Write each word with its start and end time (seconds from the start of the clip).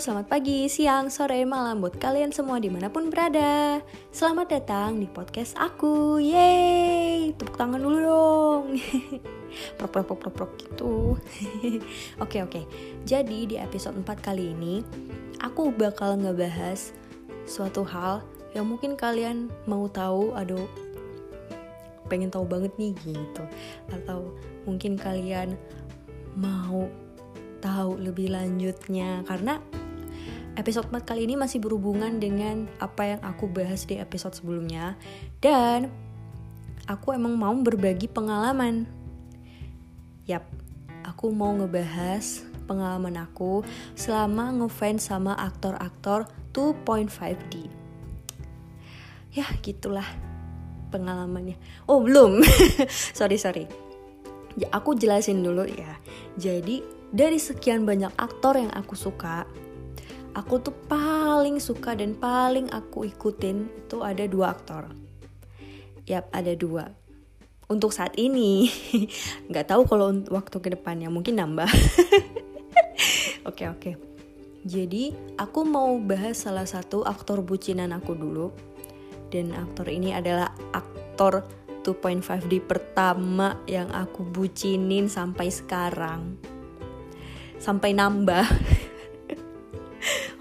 selamat 0.00 0.24
pagi, 0.24 0.72
siang, 0.72 1.12
sore, 1.12 1.44
malam 1.44 1.84
buat 1.84 2.00
kalian 2.00 2.32
semua 2.32 2.56
di 2.56 2.72
mana 2.72 2.88
pun 2.88 3.12
berada. 3.12 3.84
Selamat 4.08 4.48
datang 4.48 4.96
di 4.96 5.04
podcast 5.04 5.52
aku, 5.60 6.16
yeay 6.16 7.36
Tepuk 7.36 7.60
tangan 7.60 7.76
dulu 7.76 7.98
dong. 8.00 8.64
Prok 9.76 9.92
prok 9.92 10.08
prok 10.08 10.18
prok, 10.24 10.32
prok 10.32 10.52
gitu. 10.56 11.20
Oke 12.24 12.40
oke, 12.40 12.64
jadi 13.04 13.38
di 13.44 13.60
episode 13.60 14.00
4 14.00 14.08
kali 14.24 14.56
ini 14.56 14.80
Aku 15.44 15.68
bakal 15.76 16.16
ngebahas 16.16 16.96
suatu 17.44 17.84
hal 17.84 18.24
yang 18.56 18.64
mungkin 18.64 18.96
kalian 18.96 19.52
mau 19.68 19.92
tahu 19.92 20.32
Aduh, 20.32 20.64
pengen 22.08 22.32
tahu 22.32 22.48
banget 22.48 22.72
nih 22.80 22.96
gitu. 23.04 23.44
Atau 23.92 24.32
mungkin 24.64 24.96
kalian 24.96 25.52
mau 26.32 26.88
tahu 27.60 28.00
lebih 28.00 28.32
lanjutnya. 28.32 29.20
Karena 29.28 29.60
episode 30.56 30.92
4 30.92 31.08
kali 31.08 31.24
ini 31.24 31.34
masih 31.40 31.64
berhubungan 31.64 32.20
dengan 32.20 32.68
apa 32.76 33.16
yang 33.16 33.20
aku 33.24 33.48
bahas 33.48 33.88
di 33.88 33.96
episode 33.96 34.36
sebelumnya 34.36 35.00
dan 35.40 35.88
aku 36.84 37.16
emang 37.16 37.36
mau 37.40 37.54
berbagi 37.56 38.10
pengalaman. 38.10 38.84
Yap, 40.28 40.44
aku 41.02 41.32
mau 41.32 41.56
ngebahas 41.56 42.44
pengalaman 42.68 43.16
aku 43.18 43.64
selama 43.96 44.52
ngefans 44.54 45.08
sama 45.08 45.34
aktor-aktor 45.40 46.28
2.5D. 46.52 47.66
Ya, 49.32 49.48
gitulah 49.64 50.06
pengalamannya. 50.92 51.56
Oh, 51.88 52.04
belum. 52.04 52.44
sorry, 53.16 53.40
sorry. 53.40 53.64
Ya, 54.60 54.68
aku 54.68 54.92
jelasin 54.92 55.40
dulu 55.40 55.64
ya. 55.64 55.96
Jadi, 56.36 56.84
dari 57.08 57.40
sekian 57.40 57.88
banyak 57.88 58.12
aktor 58.20 58.60
yang 58.60 58.68
aku 58.76 58.92
suka, 58.92 59.48
aku 60.32 60.60
tuh 60.60 60.74
paling 60.88 61.60
suka 61.60 61.96
dan 61.96 62.16
paling 62.16 62.68
aku 62.72 63.08
ikutin 63.08 63.68
itu 63.68 64.00
ada 64.00 64.24
dua 64.28 64.52
aktor. 64.56 64.92
Yap, 66.08 66.32
ada 66.32 66.52
dua. 66.56 66.90
Untuk 67.70 67.94
saat 67.94 68.16
ini, 68.20 68.68
nggak 69.48 69.72
tahu 69.72 69.88
kalau 69.88 70.12
waktu 70.28 70.56
ke 70.60 70.68
depannya 70.74 71.08
mungkin 71.08 71.40
nambah. 71.40 71.68
Oke 73.42 73.66
oke. 73.66 73.98
Jadi 74.62 75.10
aku 75.34 75.66
mau 75.66 75.98
bahas 75.98 76.46
salah 76.46 76.62
satu 76.62 77.02
aktor 77.02 77.42
bucinan 77.42 77.90
aku 77.90 78.14
dulu. 78.14 78.54
Dan 79.34 79.50
aktor 79.50 79.90
ini 79.90 80.14
adalah 80.14 80.54
aktor 80.70 81.42
2.5D 81.82 82.62
pertama 82.62 83.58
yang 83.66 83.90
aku 83.90 84.22
bucinin 84.22 85.10
sampai 85.10 85.50
sekarang 85.50 86.38
sampai 87.62 87.94
nambah. 87.94 88.42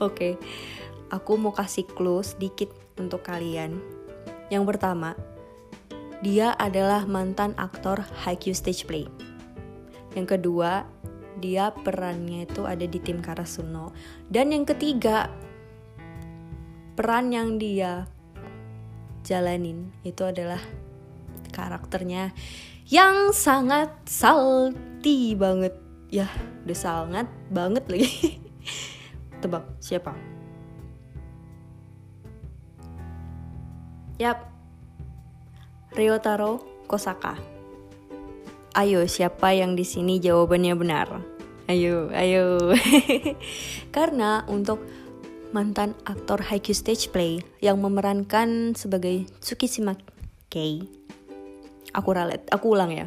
Oke, 0.01 0.33
okay. 0.33 0.33
aku 1.13 1.37
mau 1.37 1.53
kasih 1.53 1.85
clue 1.85 2.25
sedikit 2.25 2.73
untuk 2.97 3.21
kalian. 3.21 3.77
Yang 4.49 4.73
pertama, 4.73 5.13
dia 6.25 6.57
adalah 6.57 7.05
mantan 7.05 7.53
aktor 7.53 8.01
Haikyuu 8.25 8.57
Stage 8.57 8.89
Play. 8.89 9.05
Yang 10.17 10.37
kedua, 10.41 10.89
dia 11.37 11.69
perannya 11.69 12.49
itu 12.49 12.65
ada 12.65 12.81
di 12.81 12.97
tim 12.97 13.21
Karasuno. 13.21 13.93
Dan 14.25 14.49
yang 14.49 14.65
ketiga, 14.65 15.29
peran 16.97 17.29
yang 17.29 17.61
dia 17.61 18.09
jalanin 19.21 19.93
itu 20.01 20.25
adalah 20.25 20.59
karakternya 21.53 22.33
yang 22.89 23.29
sangat 23.37 23.93
salty 24.09 25.37
banget 25.37 25.77
ya 26.11 26.27
udah 26.67 26.77
sangat 26.77 27.27
banget 27.47 27.85
lagi 27.87 28.11
tebak 29.41 29.65
siapa? 29.81 30.13
Yap. 34.21 34.45
Ryotaro 35.97 36.61
Kosaka. 36.85 37.35
Ayo 38.77 39.03
siapa 39.09 39.51
yang 39.51 39.75
di 39.75 39.83
sini 39.83 40.21
jawabannya 40.21 40.73
benar? 40.77 41.09
Ayo 41.67 42.13
ayo. 42.13 42.71
Karena 43.95 44.45
untuk 44.45 44.85
mantan 45.51 45.97
aktor 46.07 46.39
Haikyuu 46.47 46.77
Stage 46.77 47.11
Play 47.11 47.43
yang 47.59 47.81
memerankan 47.83 48.77
sebagai 48.77 49.27
Tsukishima 49.43 49.99
Kei. 50.47 50.87
Aku 51.91 52.15
ralet 52.15 52.45
aku 52.47 52.71
ulang 52.71 52.93
ya. 52.95 53.05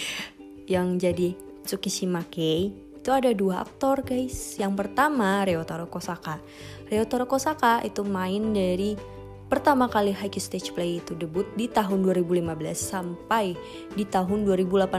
Yang 0.72 0.88
jadi 1.02 1.28
Tsukishima 1.68 2.24
Kei 2.32 2.87
itu 3.08 3.16
ada 3.16 3.32
dua 3.32 3.64
aktor 3.64 4.04
guys. 4.04 4.60
Yang 4.60 4.84
pertama 4.84 5.40
Ryotaro 5.40 5.88
Kosaka. 5.88 6.44
Ryotaro 6.92 7.24
Kosaka 7.24 7.80
itu 7.80 8.04
main 8.04 8.52
dari 8.52 9.00
pertama 9.48 9.88
kali 9.88 10.12
Haikyuu 10.12 10.44
Stage 10.44 10.76
Play 10.76 11.00
itu 11.00 11.16
debut 11.16 11.48
di 11.56 11.72
tahun 11.72 12.04
2015 12.04 12.44
sampai 12.76 13.56
di 13.96 14.04
tahun 14.04 14.44
2018 14.44 14.92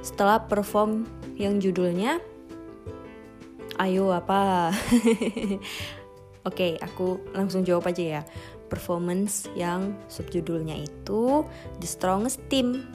setelah 0.00 0.40
perform 0.40 1.04
yang 1.36 1.60
judulnya 1.60 2.16
Ayo 3.76 4.08
apa? 4.08 4.72
Oke, 4.72 5.60
okay, 6.48 6.72
aku 6.80 7.20
langsung 7.36 7.60
jawab 7.60 7.92
aja 7.92 8.00
ya. 8.00 8.22
Performance 8.72 9.52
yang 9.52 9.92
subjudulnya 10.08 10.80
itu 10.80 11.44
The 11.76 11.88
Strongest 11.92 12.40
Team. 12.48 12.88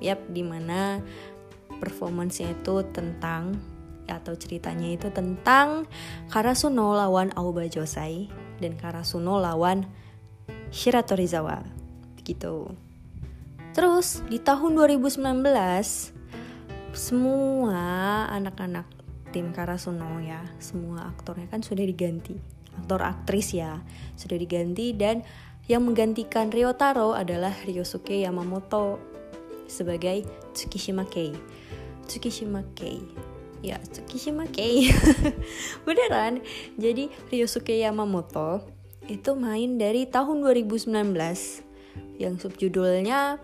Yap, 0.00 0.24
di 0.32 0.40
mana 0.40 1.04
performance-nya 1.78 2.54
itu 2.58 2.82
tentang 2.92 3.56
atau 4.08 4.32
ceritanya 4.34 4.88
itu 4.88 5.12
tentang 5.12 5.84
Karasuno 6.32 6.96
lawan 6.96 7.28
Aoba 7.36 7.68
Josai 7.68 8.28
dan 8.58 8.74
Karasuno 8.74 9.36
lawan 9.36 9.84
Shiratorizawa 10.72 11.64
gitu. 12.24 12.72
Terus 13.76 14.24
di 14.26 14.40
tahun 14.40 14.74
2019 14.74 15.22
semua 16.96 17.84
anak-anak 18.32 18.86
tim 19.30 19.52
Karasuno 19.52 20.18
ya, 20.24 20.40
semua 20.58 21.08
aktornya 21.08 21.46
kan 21.52 21.60
sudah 21.60 21.84
diganti. 21.84 22.34
Aktor 22.80 23.04
aktris 23.04 23.52
ya, 23.54 23.82
sudah 24.16 24.38
diganti 24.40 24.96
dan 24.96 25.22
yang 25.68 25.84
menggantikan 25.84 26.48
Ryotaro 26.48 27.12
adalah 27.12 27.52
Ryosuke 27.68 28.24
Yamamoto 28.24 28.96
sebagai 29.68 30.24
Tsukishima 30.56 31.04
Kei. 31.04 31.36
Tsukishima 32.08 32.64
Kei. 32.72 33.04
Ya 33.60 33.76
Tsukishima 33.92 34.48
Kei. 34.48 34.88
Beneran. 35.84 36.40
Jadi 36.80 37.12
Ryosuke 37.28 37.76
Yamamoto 37.76 38.64
itu 39.04 39.36
main 39.36 39.76
dari 39.76 40.08
tahun 40.08 40.40
2019 40.40 40.88
yang 42.16 42.40
subjudulnya 42.40 43.36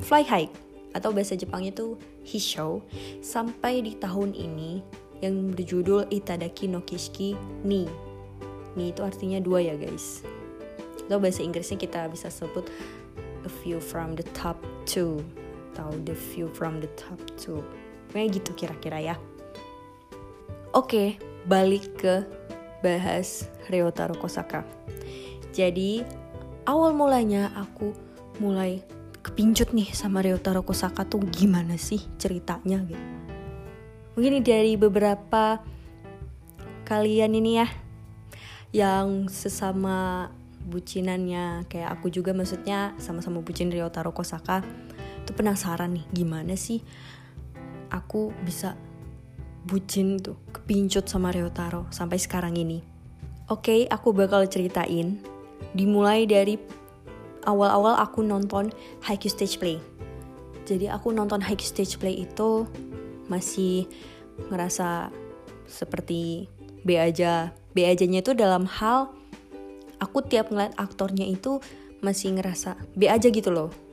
Fly 0.00 0.24
High 0.24 0.50
atau 0.96 1.12
bahasa 1.14 1.36
Jepangnya 1.36 1.70
itu 1.76 2.00
Hisho 2.26 2.82
sampai 3.22 3.84
di 3.84 3.94
tahun 3.96 4.34
ini 4.34 4.80
yang 5.20 5.52
berjudul 5.52 6.08
Itadaki 6.08 6.68
no 6.68 6.80
Kishiki 6.82 7.36
Ni. 7.64 7.84
Ni 8.74 8.90
itu 8.92 9.04
artinya 9.04 9.38
dua 9.38 9.60
ya 9.60 9.76
guys. 9.76 10.24
Atau 11.06 11.20
bahasa 11.20 11.44
Inggrisnya 11.44 11.76
kita 11.76 12.08
bisa 12.08 12.32
sebut 12.32 12.64
a 13.44 13.50
view 13.64 13.80
from 13.80 14.16
the 14.16 14.24
top 14.36 14.56
two 14.84 15.20
atau 15.80 15.96
the 16.04 16.12
view 16.12 16.44
from 16.52 16.76
the 16.84 16.90
top 16.92 17.16
tuh 17.40 17.64
kayak 18.12 18.36
gitu 18.36 18.52
kira-kira 18.52 19.00
ya. 19.00 19.16
Oke 20.76 21.16
balik 21.48 21.96
ke 21.96 22.28
bahas 22.84 23.48
Ryotaro 23.72 24.12
Kosaka. 24.20 24.68
Jadi 25.56 26.04
awal 26.68 26.92
mulanya 26.92 27.48
aku 27.56 27.96
mulai 28.44 28.84
kepincut 29.24 29.72
nih 29.72 29.88
sama 29.96 30.20
Ryotaro 30.20 30.60
Kosaka 30.60 31.08
tuh 31.08 31.24
gimana 31.32 31.80
sih 31.80 32.04
ceritanya 32.20 32.84
gitu. 32.84 33.06
Mungkin 34.20 34.44
dari 34.44 34.76
beberapa 34.76 35.64
kalian 36.84 37.32
ini 37.40 37.56
ya 37.56 37.68
yang 38.76 39.32
sesama 39.32 40.28
bucinannya 40.60 41.64
kayak 41.72 41.88
aku 41.98 42.12
juga 42.12 42.36
maksudnya 42.36 42.92
sama-sama 43.00 43.40
bucin 43.40 43.72
Ryotaro 43.72 44.12
Kosaka 44.12 44.60
tuh 45.30 45.38
penasaran 45.38 45.94
nih 45.94 46.04
gimana 46.10 46.58
sih 46.58 46.82
aku 47.94 48.34
bisa 48.42 48.74
bucin 49.62 50.18
tuh 50.18 50.34
kepincut 50.50 51.06
sama 51.06 51.30
Ryotaro 51.30 51.86
sampai 51.94 52.18
sekarang 52.18 52.58
ini. 52.58 52.82
Oke, 53.46 53.70
okay, 53.70 53.80
aku 53.86 54.10
bakal 54.10 54.46
ceritain 54.50 55.22
dimulai 55.74 56.26
dari 56.26 56.58
awal-awal 57.46 57.98
aku 57.98 58.26
nonton 58.26 58.74
Haikyuu 59.06 59.30
Stage 59.30 59.58
Play. 59.62 59.78
Jadi 60.66 60.90
aku 60.90 61.14
nonton 61.14 61.42
Haikyuu 61.42 61.70
Stage 61.70 61.94
Play 61.98 62.26
itu 62.26 62.66
masih 63.30 63.86
ngerasa 64.50 65.14
seperti 65.70 66.50
B 66.82 66.98
aja. 66.98 67.54
B 67.74 67.86
aja-nya 67.86 68.22
itu 68.22 68.34
dalam 68.34 68.66
hal 68.66 69.14
aku 70.02 70.26
tiap 70.26 70.50
ngeliat 70.50 70.74
aktornya 70.74 71.26
itu 71.26 71.62
masih 72.00 72.34
ngerasa 72.38 72.74
B 72.96 73.06
aja 73.06 73.28
gitu 73.28 73.52
loh 73.52 73.89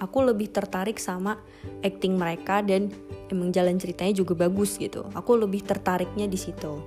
aku 0.00 0.18
lebih 0.24 0.50
tertarik 0.50 0.98
sama 0.98 1.38
acting 1.82 2.18
mereka 2.18 2.60
dan 2.62 2.90
emang 3.30 3.50
jalan 3.54 3.78
ceritanya 3.78 4.14
juga 4.14 4.46
bagus 4.46 4.78
gitu. 4.78 5.06
Aku 5.14 5.38
lebih 5.38 5.62
tertariknya 5.62 6.26
di 6.30 6.38
situ. 6.38 6.80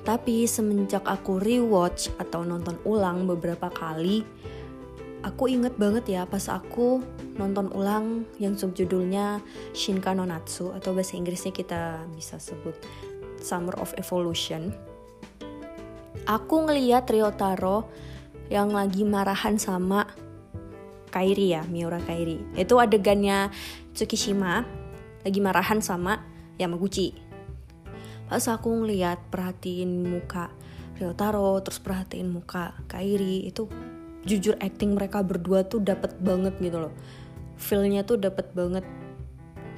Tapi 0.00 0.48
semenjak 0.48 1.04
aku 1.04 1.36
rewatch 1.38 2.08
atau 2.16 2.40
nonton 2.40 2.80
ulang 2.88 3.28
beberapa 3.28 3.68
kali 3.68 4.24
aku 5.20 5.52
inget 5.52 5.76
banget 5.76 6.04
ya 6.08 6.22
pas 6.24 6.48
aku 6.48 7.04
nonton 7.36 7.68
ulang 7.76 8.24
yang 8.40 8.56
subjudulnya 8.56 9.40
Shinka 9.76 10.16
no 10.16 10.24
Natsu 10.24 10.72
atau 10.72 10.96
bahasa 10.96 11.16
Inggrisnya 11.16 11.52
kita 11.52 12.04
bisa 12.16 12.40
sebut 12.40 12.76
Summer 13.40 13.76
of 13.80 13.92
Evolution. 13.96 14.72
Aku 16.28 16.68
ngeliat 16.68 17.08
Ryotaro 17.08 17.88
yang 18.52 18.76
lagi 18.76 19.06
marahan 19.08 19.56
sama 19.56 20.04
Kairi 21.10 21.52
ya, 21.52 21.66
Miura 21.66 21.98
Kairi. 21.98 22.38
Itu 22.54 22.78
adegannya 22.78 23.50
Tsukishima 23.92 24.64
lagi 25.26 25.40
marahan 25.42 25.82
sama 25.82 26.22
Yamaguchi. 26.56 27.12
Pas 28.30 28.46
aku 28.46 28.70
ngeliat 28.70 29.18
perhatiin 29.28 30.06
muka 30.06 30.54
Ryotaro, 30.96 31.58
terus 31.66 31.82
perhatiin 31.82 32.30
muka 32.30 32.78
Kairi, 32.86 33.50
itu 33.50 33.66
jujur 34.22 34.54
acting 34.62 34.94
mereka 34.94 35.24
berdua 35.26 35.66
tuh 35.66 35.82
dapet 35.82 36.14
banget 36.22 36.54
gitu 36.62 36.78
loh. 36.88 36.94
Feelnya 37.58 38.06
tuh 38.06 38.22
dapet 38.22 38.52
banget. 38.54 38.86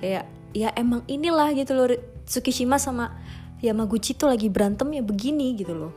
Kayak 0.02 0.29
ya 0.52 0.69
emang 0.76 1.00
inilah 1.08 1.56
gitu 1.56 1.73
loh 1.73 1.88
Tsukishima 2.29 2.76
sama 2.76 3.17
Yamaguchi 3.62 4.19
tuh 4.19 4.29
lagi 4.29 4.50
berantem 4.50 4.90
ya 4.93 5.02
begini 5.02 5.55
gitu 5.55 5.73
loh. 5.75 5.93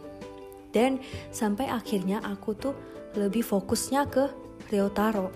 Dan 0.70 1.02
sampai 1.34 1.72
akhirnya 1.72 2.22
aku 2.22 2.54
tuh 2.54 2.76
lebih 3.16 3.42
fokusnya 3.42 4.12
ke 4.12 4.45
Ryotaro. 4.70 5.30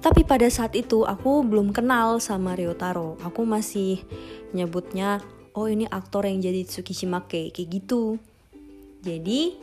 Tapi 0.00 0.22
pada 0.22 0.46
saat 0.46 0.76
itu 0.78 1.02
aku 1.02 1.42
belum 1.42 1.74
kenal 1.74 2.22
sama 2.22 2.54
Ryotaro. 2.54 3.18
Aku 3.26 3.42
masih 3.42 4.02
nyebutnya, 4.54 5.18
oh 5.56 5.66
ini 5.66 5.88
aktor 5.90 6.26
yang 6.28 6.38
jadi 6.38 6.62
Tsukishimake, 6.62 7.50
kayak 7.50 7.68
gitu. 7.70 8.20
Jadi 9.02 9.58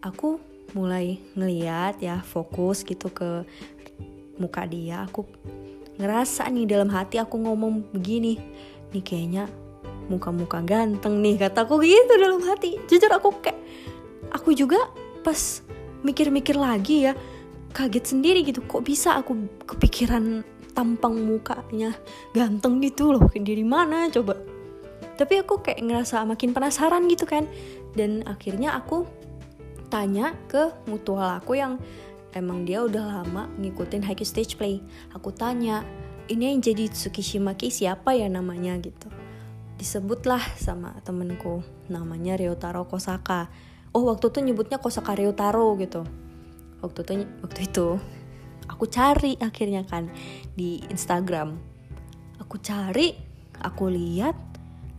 aku 0.00 0.40
mulai 0.76 1.20
ngeliat 1.32 2.00
ya 2.04 2.20
fokus 2.24 2.84
gitu 2.84 3.12
ke 3.12 3.44
muka 4.40 4.64
dia. 4.64 5.04
Aku 5.08 5.28
ngerasa 5.98 6.46
nih 6.48 6.68
dalam 6.68 6.88
hati 6.92 7.18
aku 7.18 7.36
ngomong 7.40 7.92
begini, 7.92 8.38
nih 8.94 9.04
kayaknya 9.04 9.44
muka-muka 10.08 10.64
ganteng 10.64 11.20
nih 11.20 11.36
kataku 11.36 11.84
gitu 11.84 12.14
dalam 12.16 12.40
hati. 12.44 12.80
Jujur 12.88 13.12
aku 13.12 13.44
kayak 13.44 13.60
aku 14.32 14.56
juga 14.56 14.80
pas 15.20 15.60
mikir-mikir 16.00 16.56
lagi 16.56 17.10
ya 17.10 17.12
kaget 17.72 18.04
sendiri 18.16 18.40
gitu. 18.44 18.64
Kok 18.64 18.82
bisa 18.84 19.16
aku 19.18 19.36
kepikiran 19.64 20.44
tampang 20.72 21.16
mukanya 21.18 21.94
ganteng 22.32 22.80
gitu 22.84 23.12
loh? 23.14 23.24
Dari 23.30 23.64
mana? 23.64 24.08
Coba. 24.12 24.38
Tapi 25.18 25.34
aku 25.42 25.60
kayak 25.66 25.82
ngerasa 25.82 26.22
makin 26.22 26.54
penasaran 26.54 27.10
gitu 27.10 27.26
kan. 27.26 27.50
Dan 27.94 28.22
akhirnya 28.24 28.78
aku 28.78 29.04
tanya 29.88 30.36
ke 30.46 30.70
mutual 30.86 31.40
aku 31.40 31.56
yang 31.58 31.80
emang 32.36 32.62
dia 32.68 32.84
udah 32.84 33.24
lama 33.24 33.48
ngikutin 33.58 34.04
Haikyuu 34.04 34.28
Stage 34.28 34.54
Play. 34.54 34.84
Aku 35.16 35.34
tanya 35.34 35.82
ini 36.28 36.52
yang 36.54 36.60
jadi 36.60 36.92
Tsukishima-ki 36.92 37.72
siapa 37.72 38.14
ya 38.14 38.28
namanya? 38.30 38.76
gitu. 38.78 39.08
Disebutlah 39.78 40.42
sama 40.58 40.94
temenku 41.02 41.62
namanya 41.90 42.36
Ryotaro 42.36 42.86
Kosaka. 42.86 43.48
Oh 43.96 44.06
waktu 44.06 44.28
itu 44.30 44.38
nyebutnya 44.44 44.78
Kosaka 44.78 45.16
Ryotaro 45.16 45.74
gitu 45.80 46.04
waktu 46.80 47.00
itu 47.04 47.12
waktu 47.42 47.60
itu 47.66 47.88
aku 48.68 48.84
cari 48.86 49.34
akhirnya 49.40 49.82
kan 49.88 50.06
di 50.54 50.82
Instagram. 50.92 51.58
Aku 52.38 52.60
cari 52.62 53.16
aku 53.58 53.90
lihat 53.90 54.36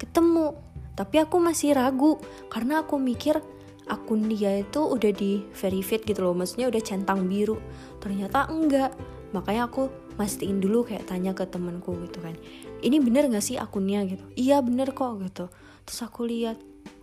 ketemu. 0.01 0.57
Tapi 0.97 1.15
aku 1.23 1.39
masih 1.39 1.79
ragu 1.79 2.19
karena 2.51 2.83
aku 2.83 2.99
mikir 2.99 3.39
akun 3.87 4.27
dia 4.27 4.59
itu 4.59 4.83
udah 4.83 5.11
di 5.15 5.47
verified 5.55 6.03
gitu 6.03 6.27
loh. 6.27 6.35
Maksudnya 6.35 6.67
udah 6.67 6.81
centang 6.83 7.23
biru. 7.31 7.55
Ternyata 8.03 8.51
enggak. 8.51 8.91
Makanya 9.31 9.71
aku 9.71 9.87
mastiin 10.19 10.59
dulu 10.59 10.83
kayak 10.83 11.07
tanya 11.07 11.31
ke 11.31 11.47
temenku 11.47 11.95
gitu 12.03 12.19
kan. 12.19 12.35
Ini 12.83 12.99
bener 12.99 13.31
gak 13.31 13.45
sih 13.45 13.55
akunnya 13.55 14.03
gitu? 14.03 14.25
Iya 14.35 14.59
bener 14.59 14.91
kok 14.91 15.23
gitu. 15.23 15.47
Terus 15.87 15.99
aku 16.03 16.27
lihat 16.27 16.59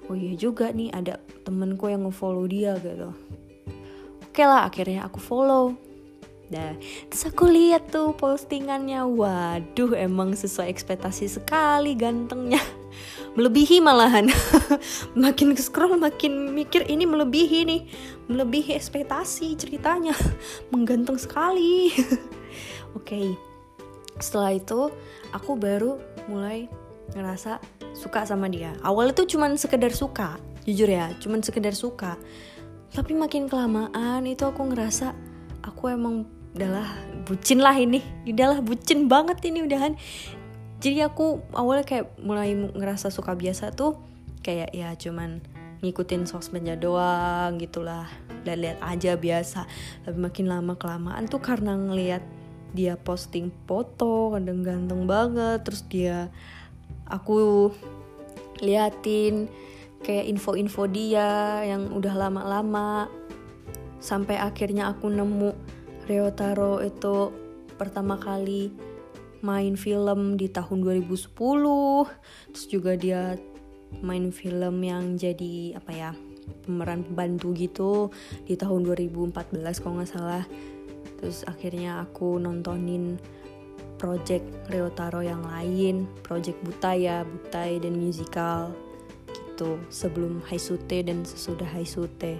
oh 0.06 0.14
iya 0.14 0.34
juga 0.36 0.70
nih 0.70 0.92
ada 0.94 1.18
temenku 1.42 1.90
yang 1.90 2.06
ngefollow 2.06 2.46
dia 2.46 2.78
gitu 2.78 3.10
Oke 4.36 4.44
lah 4.44 4.68
akhirnya 4.68 5.08
aku 5.08 5.16
follow 5.16 5.72
Nah, 6.52 6.76
terus 7.08 7.24
aku 7.24 7.48
lihat 7.48 7.88
tuh 7.88 8.12
postingannya, 8.12 9.00
waduh 9.02 9.96
emang 9.96 10.36
sesuai 10.36 10.68
ekspektasi 10.68 11.26
sekali 11.26 11.96
gantengnya, 11.96 12.60
melebihi 13.40 13.80
malahan. 13.80 14.28
makin 15.16 15.56
scroll 15.56 15.96
makin 15.96 16.52
mikir 16.52 16.84
ini 16.84 17.08
melebihi 17.08 17.64
nih, 17.64 17.82
melebihi 18.28 18.76
ekspektasi 18.76 19.56
ceritanya, 19.56 20.12
mengganteng 20.70 21.16
sekali. 21.16 21.96
Oke, 22.92 23.08
okay. 23.08 23.28
setelah 24.20 24.52
itu 24.52 24.92
aku 25.32 25.56
baru 25.56 25.96
mulai 26.28 26.68
ngerasa 27.16 27.58
suka 27.90 28.28
sama 28.28 28.52
dia. 28.52 28.76
Awalnya 28.84 29.16
tuh 29.16 29.26
cuman 29.32 29.58
sekedar 29.58 29.90
suka, 29.96 30.38
jujur 30.62 30.92
ya, 30.92 31.10
cuman 31.24 31.40
sekedar 31.40 31.72
suka 31.72 32.20
tapi 32.94 33.12
makin 33.16 33.50
kelamaan 33.50 34.26
itu 34.26 34.46
aku 34.46 34.70
ngerasa 34.70 35.16
aku 35.66 35.90
emang 35.90 36.26
udahlah 36.56 36.88
bucin 37.28 37.60
lah 37.60 37.76
ini. 37.76 38.00
Udahlah 38.24 38.64
bucin 38.64 39.10
banget 39.10 39.42
ini 39.44 39.66
udahan. 39.66 39.98
Jadi 40.80 41.04
aku 41.04 41.44
awalnya 41.52 41.84
kayak 41.84 42.16
mulai 42.22 42.54
ngerasa 42.54 43.12
suka 43.12 43.36
biasa 43.36 43.72
tuh 43.76 43.98
kayak 44.40 44.72
ya 44.72 44.94
cuman 44.94 45.42
ngikutin 45.84 46.24
sosmednya 46.24 46.78
doang 46.78 47.60
gitulah 47.60 48.08
dan 48.48 48.64
lihat 48.64 48.78
aja 48.80 49.18
biasa. 49.18 49.68
Tapi 50.08 50.16
makin 50.16 50.48
lama 50.48 50.78
kelamaan 50.80 51.28
tuh 51.28 51.44
karena 51.44 51.76
ngelihat 51.76 52.24
dia 52.72 52.96
posting 52.96 53.52
foto 53.64 54.36
kadang 54.36 54.60
ganteng 54.60 55.08
banget 55.08 55.64
terus 55.64 55.84
dia 55.88 56.28
aku 57.08 57.72
liatin 58.60 59.48
kayak 60.04 60.28
info-info 60.28 60.88
dia 60.90 61.62
yang 61.64 61.92
udah 61.92 62.14
lama-lama. 62.14 63.08
Sampai 64.00 64.36
akhirnya 64.36 64.92
aku 64.92 65.08
nemu 65.08 65.50
Ryotaro 66.06 66.78
itu 66.86 67.34
pertama 67.74 68.14
kali 68.14 68.70
main 69.42 69.74
film 69.74 70.38
di 70.38 70.48
tahun 70.48 70.80
2010 70.80 71.34
terus 72.50 72.66
juga 72.70 72.96
dia 72.96 73.36
main 74.00 74.30
film 74.32 74.82
yang 74.82 75.14
jadi 75.14 75.76
apa 75.76 75.92
ya 75.92 76.10
pemeran 76.64 77.02
pembantu 77.02 77.52
gitu 77.54 77.92
di 78.46 78.54
tahun 78.54 78.86
2014 78.86 79.82
kalau 79.82 79.98
nggak 79.98 80.10
salah. 80.10 80.44
Terus 81.18 81.42
akhirnya 81.48 82.06
aku 82.06 82.38
nontonin 82.38 83.18
project 83.96 84.44
Ryotaro 84.68 85.24
yang 85.24 85.42
lain 85.42 86.04
project 86.22 86.60
Butaya 86.62 87.24
Butai 87.24 87.80
dan 87.80 87.96
musical 87.96 88.85
itu 89.56 89.80
sebelum 89.88 90.44
Haisute 90.44 91.00
dan 91.00 91.24
sesudah 91.24 91.64
Haisute. 91.72 92.36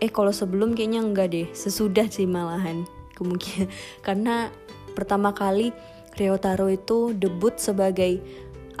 Eh 0.00 0.08
kalau 0.08 0.32
sebelum 0.32 0.72
kayaknya 0.72 1.04
enggak 1.04 1.28
deh, 1.36 1.48
sesudah 1.52 2.08
sih 2.08 2.24
malahan. 2.24 2.88
Kemungkinan 3.12 3.68
karena 4.06 4.48
pertama 4.96 5.36
kali 5.36 5.76
Ryotaro 6.16 6.72
itu 6.72 7.12
debut 7.12 7.60
sebagai 7.60 8.24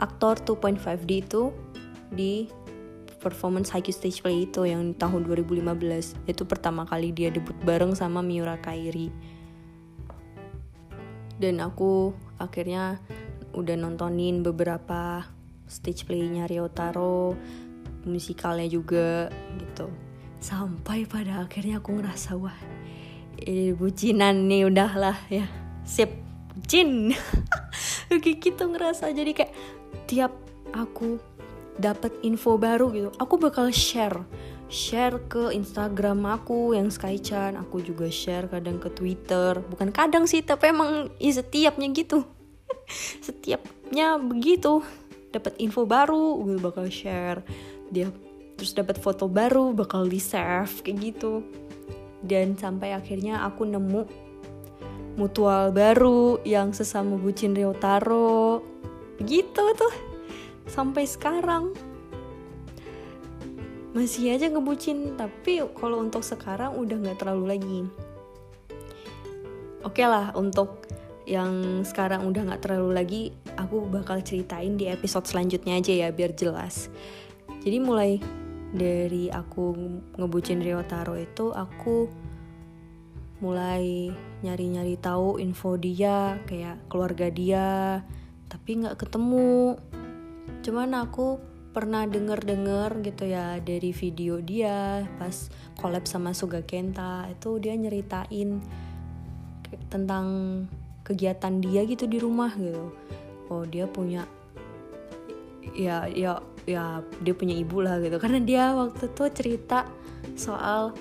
aktor 0.00 0.40
2.5D 0.40 1.10
itu 1.12 1.52
di 2.08 2.48
performance 3.20 3.72
Haikyuu 3.72 3.96
Stage 3.96 4.20
Play 4.24 4.44
itu 4.48 4.68
yang 4.68 4.92
tahun 4.96 5.24
2015 5.24 6.28
itu 6.28 6.42
pertama 6.44 6.84
kali 6.84 7.10
dia 7.10 7.32
debut 7.32 7.56
bareng 7.64 7.92
sama 7.92 8.24
Miura 8.24 8.56
Kairi. 8.56 9.12
Dan 11.36 11.58
aku 11.60 12.14
akhirnya 12.38 13.02
udah 13.54 13.76
nontonin 13.78 14.46
beberapa 14.46 15.26
stage 15.74 16.06
playnya 16.06 16.46
Ryotaro 16.46 17.34
musikalnya 18.06 18.70
juga 18.70 19.26
gitu. 19.58 19.90
Sampai 20.38 21.08
pada 21.10 21.42
akhirnya 21.42 21.82
aku 21.82 21.98
ngerasa 21.98 22.38
wah 22.38 22.54
eh, 23.42 23.74
bucinan 23.74 24.46
nih 24.46 24.70
udahlah 24.70 25.18
ya. 25.26 25.50
Sip 25.82 26.14
bucin. 26.54 27.10
Kayak 28.08 28.38
gitu 28.38 28.70
ngerasa. 28.70 29.10
Jadi 29.10 29.34
kayak 29.34 29.52
tiap 30.06 30.32
aku 30.70 31.18
dapat 31.74 32.14
info 32.22 32.54
baru 32.54 32.86
gitu 32.94 33.10
aku 33.18 33.34
bakal 33.38 33.70
share. 33.74 34.22
Share 34.70 35.20
ke 35.28 35.54
Instagram 35.54 36.24
aku 36.26 36.74
yang 36.74 36.90
Skychan 36.90 37.54
aku 37.54 37.84
juga 37.84 38.08
share 38.10 38.48
kadang 38.48 38.78
ke 38.78 38.90
Twitter. 38.90 39.60
Bukan 39.60 39.90
kadang 39.90 40.24
sih 40.30 40.42
tapi 40.42 40.70
emang 40.70 41.10
ya 41.18 41.32
setiapnya 41.34 41.90
gitu. 41.90 42.24
Setiapnya 43.26 44.18
begitu 44.18 44.82
dapat 45.34 45.58
info 45.58 45.82
baru 45.82 46.38
gue 46.38 46.62
bakal 46.62 46.86
share. 46.86 47.42
Dia 47.90 48.08
terus 48.54 48.70
dapat 48.70 49.02
foto 49.02 49.26
baru 49.26 49.74
bakal 49.74 50.06
di 50.06 50.22
save 50.22 50.86
kayak 50.86 50.98
gitu. 51.02 51.42
Dan 52.22 52.54
sampai 52.54 52.94
akhirnya 52.94 53.42
aku 53.42 53.66
nemu 53.66 54.02
mutual 55.14 55.70
baru 55.70 56.42
yang 56.42 56.74
sesama 56.74 57.14
bucin 57.14 57.54
Ryotaro 57.54 58.62
begitu 59.18 59.62
tuh 59.74 59.94
sampai 60.66 61.06
sekarang. 61.06 61.74
Masih 63.94 64.34
aja 64.34 64.50
ngebucin 64.50 65.14
tapi 65.14 65.62
kalau 65.78 66.02
untuk 66.02 66.26
sekarang 66.26 66.74
udah 66.74 66.98
nggak 66.98 67.18
terlalu 67.22 67.44
lagi. 67.46 67.80
Oke 69.86 70.02
okay 70.02 70.06
lah 70.08 70.34
untuk 70.34 70.82
yang 71.24 71.82
sekarang 71.84 72.28
udah 72.28 72.52
nggak 72.52 72.62
terlalu 72.64 72.90
lagi 72.92 73.22
aku 73.56 73.88
bakal 73.88 74.20
ceritain 74.20 74.76
di 74.76 74.92
episode 74.92 75.24
selanjutnya 75.24 75.80
aja 75.80 75.92
ya 75.92 76.08
biar 76.12 76.36
jelas. 76.36 76.92
Jadi 77.64 77.80
mulai 77.80 78.20
dari 78.74 79.32
aku 79.32 79.72
ngebucin 80.20 80.60
Ryotaro 80.60 81.16
itu 81.16 81.54
aku 81.54 82.10
mulai 83.40 84.12
nyari-nyari 84.44 85.00
tahu 85.00 85.40
info 85.40 85.76
dia 85.80 86.38
kayak 86.44 86.84
keluarga 86.92 87.32
dia 87.32 87.66
tapi 88.52 88.84
nggak 88.84 89.00
ketemu. 89.00 89.80
Cuman 90.60 90.92
aku 90.92 91.40
pernah 91.74 92.06
denger-denger 92.06 93.02
gitu 93.02 93.26
ya 93.26 93.58
dari 93.58 93.90
video 93.90 94.38
dia 94.38 95.02
pas 95.18 95.50
collab 95.74 96.06
sama 96.06 96.30
Suga 96.30 96.62
Kenta 96.62 97.26
itu 97.26 97.58
dia 97.58 97.74
nyeritain 97.74 98.62
tentang 99.90 100.26
kegiatan 101.04 101.60
dia 101.60 101.84
gitu 101.84 102.08
di 102.08 102.18
rumah 102.18 102.50
gitu. 102.56 102.90
Oh 103.52 103.62
dia 103.68 103.84
punya 103.84 104.24
ya 105.76 106.08
ya 106.08 106.40
ya 106.64 107.04
dia 107.20 107.34
punya 107.36 107.54
ibu 107.54 107.84
lah 107.84 108.00
gitu. 108.00 108.16
Karena 108.16 108.40
dia 108.40 108.72
waktu 108.72 109.12
itu 109.12 109.22
cerita 109.30 109.86
soal 110.34 110.96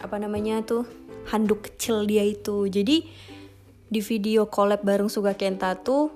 apa 0.00 0.16
namanya 0.18 0.64
tuh 0.64 0.88
handuk 1.28 1.68
kecil 1.68 2.08
dia 2.08 2.24
itu. 2.24 2.66
Jadi 2.66 3.06
di 3.92 4.00
video 4.00 4.48
collab 4.48 4.80
bareng 4.80 5.12
Suga 5.12 5.36
Kenta 5.36 5.76
tuh 5.76 6.08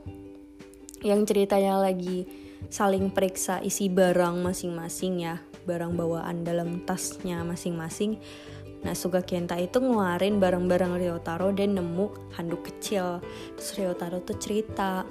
yang 1.04 1.28
ceritanya 1.28 1.76
lagi 1.76 2.24
saling 2.72 3.12
periksa 3.12 3.60
isi 3.60 3.92
barang 3.92 4.40
masing-masing 4.40 5.28
ya 5.28 5.38
barang 5.68 5.92
bawaan 5.92 6.46
dalam 6.46 6.82
tasnya 6.88 7.44
masing-masing 7.44 8.16
Nah 8.86 8.94
Suga 8.94 9.26
Kenta 9.26 9.58
itu 9.58 9.82
ngeluarin 9.82 10.38
barang-barang 10.38 11.02
Ryotaro 11.02 11.50
dan 11.50 11.74
nemu 11.74 12.38
handuk 12.38 12.70
kecil. 12.70 13.18
Terus 13.58 13.70
Ryotaro 13.74 14.22
tuh 14.22 14.38
cerita. 14.38 15.02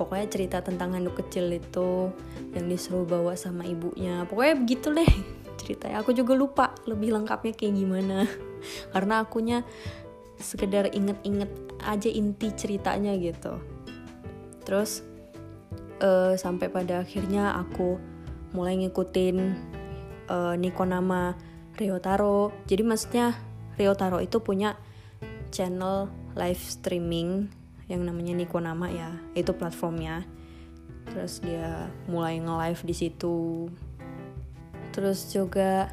Pokoknya 0.00 0.26
cerita 0.32 0.64
tentang 0.64 0.96
handuk 0.96 1.20
kecil 1.20 1.52
itu 1.52 2.08
Yang 2.56 2.66
disuruh 2.72 3.04
bawa 3.04 3.36
sama 3.36 3.68
ibunya. 3.68 4.24
Pokoknya 4.24 4.54
begitu 4.56 4.88
deh 4.96 5.12
ceritanya. 5.60 6.00
Aku 6.00 6.16
juga 6.16 6.32
lupa 6.32 6.72
lebih 6.88 7.12
lengkapnya 7.12 7.52
kayak 7.52 7.76
gimana. 7.76 8.24
Karena 8.96 9.20
akunya 9.20 9.60
sekedar 10.40 10.88
inget-inget 10.88 11.52
aja 11.84 12.08
inti 12.08 12.48
ceritanya 12.56 13.12
gitu. 13.20 13.60
Terus 14.64 15.04
uh, 16.00 16.32
sampai 16.34 16.72
pada 16.72 17.04
akhirnya 17.04 17.60
aku 17.60 18.00
mulai 18.56 18.80
ngikutin 18.80 19.36
uh, 20.32 20.54
Nikonama 20.56 21.51
Ryotaro. 21.76 22.52
Jadi 22.68 22.82
maksudnya 22.84 23.36
Ryotaro 23.76 24.20
itu 24.20 24.40
punya 24.40 24.76
channel 25.52 26.08
live 26.36 26.60
streaming 26.60 27.48
yang 27.90 28.08
namanya 28.08 28.32
Nikonama 28.32 28.88
ya, 28.88 29.10
itu 29.36 29.52
platformnya. 29.52 30.24
Terus 31.12 31.42
dia 31.44 31.92
mulai 32.08 32.40
nge-live 32.40 32.82
di 32.88 32.94
situ. 32.94 33.68
Terus 34.92 35.28
juga 35.28 35.92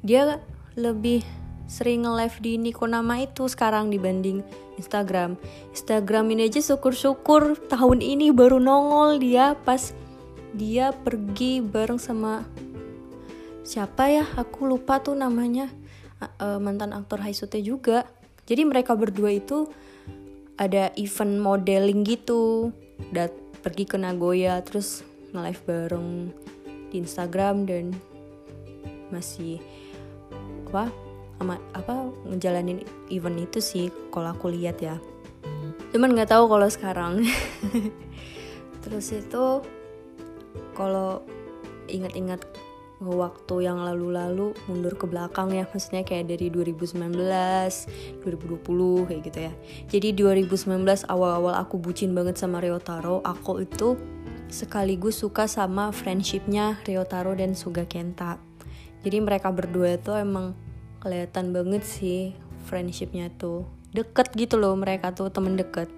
dia 0.00 0.40
lebih 0.74 1.22
sering 1.70 2.02
nge-live 2.02 2.36
di 2.42 2.52
Niko 2.58 2.90
nama 2.90 3.22
itu 3.22 3.46
sekarang 3.46 3.94
dibanding 3.94 4.42
Instagram. 4.74 5.38
Instagram 5.70 6.34
ini 6.34 6.50
aja 6.50 6.58
syukur-syukur 6.58 7.54
tahun 7.70 8.02
ini 8.02 8.34
baru 8.34 8.58
nongol 8.58 9.22
dia 9.22 9.54
pas 9.54 9.94
dia 10.50 10.90
pergi 10.90 11.62
bareng 11.62 12.02
sama 12.02 12.42
siapa 13.70 14.10
ya? 14.10 14.26
Aku 14.34 14.66
lupa 14.66 14.98
tuh 14.98 15.14
namanya. 15.14 15.70
Uh, 16.42 16.58
mantan 16.58 16.90
aktor 16.90 17.22
Haisute 17.22 17.62
juga. 17.62 18.02
Jadi 18.50 18.66
mereka 18.66 18.98
berdua 18.98 19.30
itu 19.30 19.70
ada 20.58 20.90
event 20.98 21.38
modeling 21.38 22.02
gitu. 22.02 22.74
Dat 23.14 23.30
pergi 23.62 23.86
ke 23.86 23.94
Nagoya 23.94 24.58
terus 24.66 25.06
nge-live 25.30 25.62
bareng 25.68 26.08
di 26.90 26.98
Instagram 26.98 27.68
dan 27.68 27.94
masih 29.14 29.62
apa 30.70 30.90
sama 31.38 31.56
apa 31.74 32.08
ngejalanin 32.30 32.82
event 33.10 33.38
itu 33.42 33.58
sih 33.58 33.86
kalau 34.14 34.30
aku 34.30 34.52
lihat 34.54 34.78
ya 34.78 34.96
cuman 35.90 36.14
nggak 36.14 36.30
tahu 36.30 36.46
kalau 36.46 36.68
sekarang 36.70 37.26
terus 38.86 39.10
itu 39.10 39.64
kalau 40.78 41.26
ingat-ingat 41.90 42.38
waktu 43.00 43.64
yang 43.64 43.80
lalu-lalu 43.80 44.52
mundur 44.68 44.92
ke 44.92 45.08
belakang 45.08 45.56
ya 45.56 45.64
maksudnya 45.64 46.04
kayak 46.04 46.28
dari 46.28 46.52
2019 46.52 47.16
2020 48.20 49.08
kayak 49.08 49.20
gitu 49.24 49.38
ya. 49.48 49.52
Jadi 49.88 50.08
2019 50.12 51.08
awal-awal 51.08 51.56
aku 51.56 51.80
bucin 51.80 52.12
banget 52.12 52.36
sama 52.36 52.60
Ryotaro 52.60 53.24
aku 53.24 53.64
itu 53.64 53.96
sekaligus 54.52 55.16
suka 55.16 55.48
sama 55.48 55.94
friendshipnya 55.96 56.76
Ryotaro 56.84 57.32
dan 57.32 57.56
Suga 57.56 57.88
Kenta. 57.88 58.36
Jadi 59.00 59.16
mereka 59.24 59.48
berdua 59.48 59.96
itu 59.96 60.12
emang 60.12 60.52
kelihatan 61.00 61.56
banget 61.56 61.88
sih 61.88 62.36
friendshipnya 62.68 63.32
tuh. 63.40 63.64
Deket 63.96 64.36
gitu 64.36 64.60
loh 64.60 64.76
mereka 64.76 65.16
tuh 65.16 65.32
temen 65.32 65.56
deket. 65.56 65.88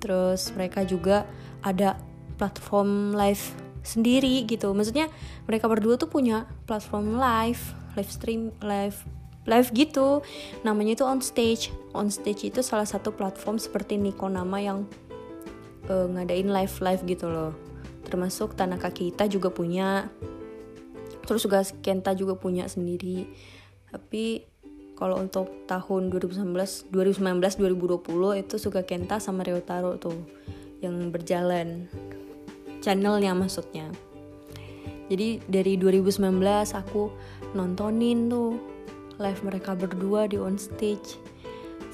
Terus 0.00 0.48
mereka 0.56 0.80
juga 0.88 1.28
ada 1.60 2.00
platform 2.40 3.12
live 3.12 3.63
sendiri 3.84 4.42
gitu. 4.48 4.72
Maksudnya 4.72 5.12
mereka 5.44 5.68
berdua 5.68 6.00
tuh 6.00 6.08
punya 6.08 6.48
platform 6.64 7.20
live 7.20 7.60
live 7.94 8.10
stream 8.10 8.50
live 8.64 8.98
live 9.44 9.68
gitu. 9.76 10.24
Namanya 10.64 10.98
itu 10.98 11.04
on 11.04 11.20
stage. 11.20 11.70
On 11.92 12.08
stage 12.08 12.48
itu 12.48 12.64
salah 12.64 12.88
satu 12.88 13.12
platform 13.12 13.60
seperti 13.60 14.00
Niko 14.00 14.26
nama 14.26 14.58
yang 14.58 14.88
uh, 15.86 16.08
ngadain 16.10 16.48
live 16.48 16.74
live 16.80 17.02
gitu 17.06 17.28
loh. 17.28 17.52
Termasuk 18.08 18.56
Tanaka 18.56 18.90
kita 18.90 19.28
juga 19.28 19.52
punya. 19.52 20.08
Terus 21.24 21.44
juga 21.44 21.64
Kenta 21.80 22.12
juga 22.12 22.36
punya 22.36 22.68
sendiri. 22.68 23.28
Tapi 23.88 24.44
kalau 24.94 25.18
untuk 25.18 25.66
tahun 25.66 26.08
2019 26.12 26.92
2019 26.92 27.40
2020 27.60 28.42
itu 28.42 28.54
suka 28.56 28.86
Kenta 28.86 29.18
sama 29.18 29.42
Ryotaro 29.42 29.98
tuh 29.98 30.16
yang 30.84 31.08
berjalan 31.08 31.88
channelnya 32.84 33.32
maksudnya. 33.32 33.88
Jadi 35.08 35.40
dari 35.48 35.80
2019 35.80 36.20
aku 36.76 37.08
nontonin 37.56 38.28
tuh 38.28 38.60
live 39.16 39.40
mereka 39.40 39.72
berdua 39.72 40.28
di 40.28 40.36
on 40.36 40.60
stage. 40.60 41.16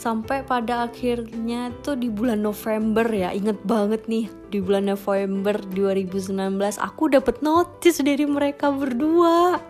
Sampai 0.01 0.41
pada 0.41 0.89
akhirnya 0.89 1.69
tuh 1.85 1.93
di 1.93 2.09
bulan 2.09 2.41
November 2.41 3.05
ya 3.05 3.37
inget 3.37 3.61
banget 3.69 4.09
nih 4.09 4.33
di 4.49 4.57
bulan 4.57 4.89
November 4.89 5.61
2019 5.77 6.57
aku 6.81 7.13
dapet 7.13 7.45
notice 7.45 8.01
dari 8.01 8.25
mereka 8.25 8.73
berdua. 8.73 9.61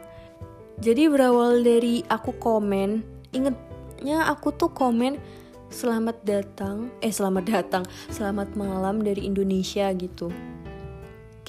Jadi 0.81 1.13
berawal 1.13 1.61
dari 1.61 2.01
aku 2.09 2.33
komen, 2.41 3.05
ingetnya 3.37 4.33
aku 4.33 4.49
tuh 4.55 4.73
komen 4.73 5.21
selamat 5.69 6.25
datang, 6.25 6.89
eh 7.05 7.13
selamat 7.13 7.45
datang, 7.47 7.85
selamat 8.09 8.57
malam 8.57 9.05
dari 9.05 9.29
Indonesia 9.29 9.87
gitu. 9.93 10.33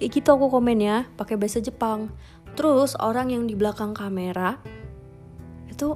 Kayak 0.01 0.17
gitu 0.17 0.34
aku 0.34 0.50
komen 0.50 0.81
ya, 0.81 1.05
pakai 1.13 1.38
bahasa 1.38 1.62
Jepang. 1.62 2.10
Terus 2.58 2.98
orang 2.98 3.29
yang 3.29 3.46
di 3.46 3.53
belakang 3.53 3.93
kamera 3.93 4.58
itu 5.70 5.93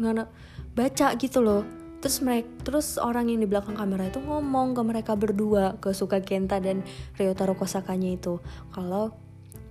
nggak 0.00 0.24
baca 0.72 1.12
gitu 1.20 1.44
loh. 1.44 1.68
Terus 2.00 2.24
mereka, 2.24 2.48
terus 2.64 2.96
orang 2.96 3.28
yang 3.28 3.44
di 3.44 3.48
belakang 3.52 3.76
kamera 3.76 4.08
itu 4.08 4.24
ngomong 4.24 4.72
ke 4.72 4.80
mereka 4.80 5.12
berdua, 5.20 5.76
ke 5.84 5.92
Suka 5.92 6.24
Kenta 6.24 6.56
dan 6.64 6.80
Ryotaro 7.20 7.52
Kosakanya 7.52 8.16
itu, 8.16 8.40
kalau 8.72 9.12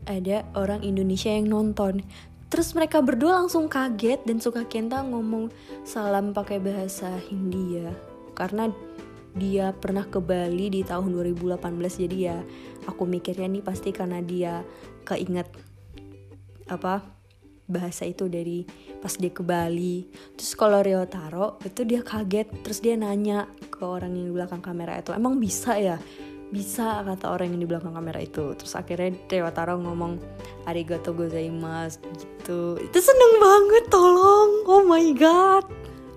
ada 0.06 0.46
orang 0.54 0.86
Indonesia 0.86 1.34
yang 1.34 1.50
nonton. 1.50 2.06
Terus 2.54 2.78
mereka 2.78 3.02
berdua 3.02 3.42
langsung 3.42 3.66
kaget 3.66 4.30
dan 4.30 4.38
suka 4.38 4.66
Kenta 4.70 5.02
ngomong 5.02 5.50
salam 5.86 6.38
pakai 6.38 6.62
bahasa 6.62 7.18
Hindia 7.30 7.94
karena 8.34 8.72
dia 9.38 9.72
pernah 9.78 10.06
ke 10.08 10.18
Bali 10.18 10.74
di 10.74 10.82
tahun 10.82 11.14
2018 11.14 11.60
jadi 12.08 12.18
ya 12.18 12.38
aku 12.90 13.06
mikirnya 13.06 13.46
nih 13.46 13.62
pasti 13.62 13.94
karena 13.94 14.20
dia 14.26 14.66
keinget 15.06 15.50
apa 16.70 17.20
bahasa 17.70 18.10
itu 18.10 18.26
dari 18.26 18.66
pas 18.98 19.14
dia 19.14 19.30
ke 19.30 19.46
Bali. 19.46 20.10
Terus 20.34 20.58
kalau 20.58 20.82
Rio 20.82 21.06
Taro 21.06 21.62
itu 21.62 21.86
dia 21.86 22.02
kaget. 22.02 22.50
Terus 22.66 22.82
dia 22.82 22.98
nanya 22.98 23.46
ke 23.70 23.86
orang 23.86 24.18
yang 24.18 24.34
di 24.34 24.34
belakang 24.34 24.60
kamera 24.66 24.98
itu 24.98 25.14
emang 25.14 25.38
bisa 25.38 25.78
ya? 25.78 26.02
Bisa 26.50 27.06
kata 27.06 27.30
orang 27.30 27.54
yang 27.54 27.62
di 27.62 27.70
belakang 27.70 27.94
kamera 27.94 28.18
itu. 28.18 28.58
Terus 28.58 28.74
akhirnya 28.74 29.14
Taro 29.54 29.78
ngomong 29.78 30.18
arigato 30.66 31.14
gozaimasu 31.14 32.02
gitu. 32.18 32.82
Itu 32.82 32.98
seneng 32.98 33.38
banget 33.38 33.86
tolong. 33.94 34.66
Oh 34.66 34.82
my 34.90 35.14
god 35.14 35.70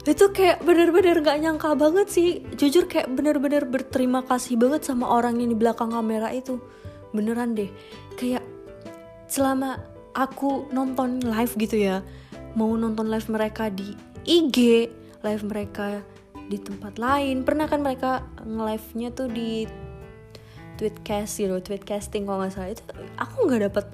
itu 0.03 0.35
kayak 0.35 0.67
bener-bener 0.67 1.23
gak 1.23 1.39
nyangka 1.39 1.79
banget 1.79 2.11
sih. 2.11 2.43
Jujur 2.59 2.91
kayak 2.91 3.15
bener-bener 3.15 3.63
berterima 3.63 4.27
kasih 4.27 4.59
banget 4.59 4.83
sama 4.83 5.07
orang 5.07 5.39
yang 5.39 5.55
di 5.55 5.59
belakang 5.59 5.95
kamera 5.95 6.35
itu. 6.35 6.59
Beneran 7.15 7.55
deh. 7.55 7.71
Kayak 8.19 8.43
selama 9.31 9.79
aku 10.13 10.69
nonton 10.75 11.25
live 11.25 11.55
gitu 11.57 11.77
ya 11.81 12.05
mau 12.53 12.77
nonton 12.77 13.09
live 13.09 13.29
mereka 13.33 13.73
di 13.73 13.97
IG 14.29 14.91
live 15.25 15.45
mereka 15.47 16.05
di 16.51 16.59
tempat 16.61 17.01
lain. 17.01 17.47
Pernah 17.47 17.67
kan 17.71 17.81
mereka 17.81 18.27
nge-live-nya 18.45 19.09
tuh 19.17 19.29
di 19.31 19.65
tweetcast 20.77 21.41
gitu 21.41 21.57
tweetcasting 21.63 22.29
kalau 22.29 22.45
nggak 22.45 22.53
salah. 22.53 22.71
Itu 22.75 22.85
aku 23.17 23.37
nggak 23.49 23.63
dapet 23.73 23.87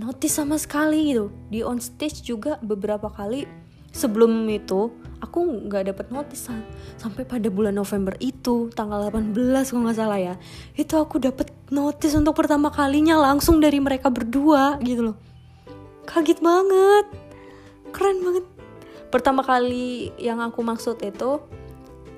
notice 0.00 0.34
sama 0.38 0.56
sekali 0.56 1.12
gitu. 1.12 1.28
Di 1.52 1.60
on 1.60 1.82
stage 1.82 2.24
juga 2.24 2.56
beberapa 2.64 3.10
kali 3.12 3.44
sebelum 3.92 4.46
itu 4.50 4.92
aku 5.18 5.66
nggak 5.66 5.94
dapet 5.94 6.06
notice 6.14 6.50
sampai 6.96 7.26
pada 7.26 7.50
bulan 7.50 7.74
November 7.74 8.14
itu 8.22 8.70
tanggal 8.74 9.10
18 9.10 9.34
kalau 9.66 9.82
nggak 9.86 9.98
salah 9.98 10.20
ya 10.20 10.34
itu 10.78 10.94
aku 10.94 11.18
dapet 11.18 11.50
notice 11.74 12.14
untuk 12.14 12.38
pertama 12.38 12.70
kalinya 12.70 13.18
langsung 13.18 13.58
dari 13.58 13.82
mereka 13.82 14.08
berdua 14.08 14.78
gitu 14.80 15.12
loh. 15.12 15.16
Kaget 16.08 16.40
banget. 16.40 17.06
Keren 17.92 18.24
banget. 18.24 18.44
Pertama 19.12 19.44
kali 19.44 20.12
yang 20.16 20.40
aku 20.40 20.64
maksud 20.64 21.00
itu 21.04 21.40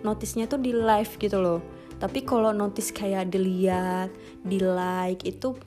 notisnya 0.06 0.46
tuh 0.46 0.62
di 0.62 0.70
live 0.70 1.12
gitu 1.18 1.42
loh. 1.42 1.60
Tapi 1.98 2.22
kalau 2.22 2.54
notice 2.54 2.94
kayak 2.94 3.28
dilihat 3.28 4.14
di 4.46 4.62
like 4.62 5.26
itu 5.26 5.58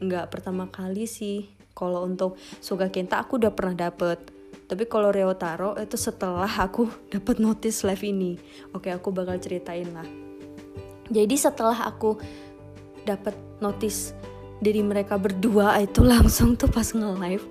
nggak 0.00 0.32
pertama 0.32 0.68
kali 0.72 1.04
sih. 1.04 1.52
Kalau 1.76 2.08
untuk 2.08 2.40
Suga 2.64 2.88
Kenta 2.88 3.20
aku 3.20 3.36
udah 3.36 3.52
pernah 3.52 3.92
dapet 3.92 4.35
tapi 4.66 4.90
kalau 4.90 5.14
Reo 5.14 5.30
Taro 5.38 5.78
itu 5.78 5.94
setelah 5.94 6.50
aku 6.50 6.90
dapet 7.14 7.38
notice 7.38 7.86
live 7.86 8.02
ini. 8.02 8.34
Oke 8.74 8.90
aku 8.90 9.14
bakal 9.14 9.38
ceritain 9.38 9.86
lah. 9.94 10.06
Jadi 11.06 11.38
setelah 11.38 11.86
aku 11.86 12.18
dapet 13.06 13.34
notice 13.62 14.10
dari 14.58 14.82
mereka 14.82 15.14
berdua 15.14 15.78
itu 15.86 16.02
langsung 16.02 16.58
tuh 16.58 16.70
pas 16.70 16.86
nge-live. 16.86 17.46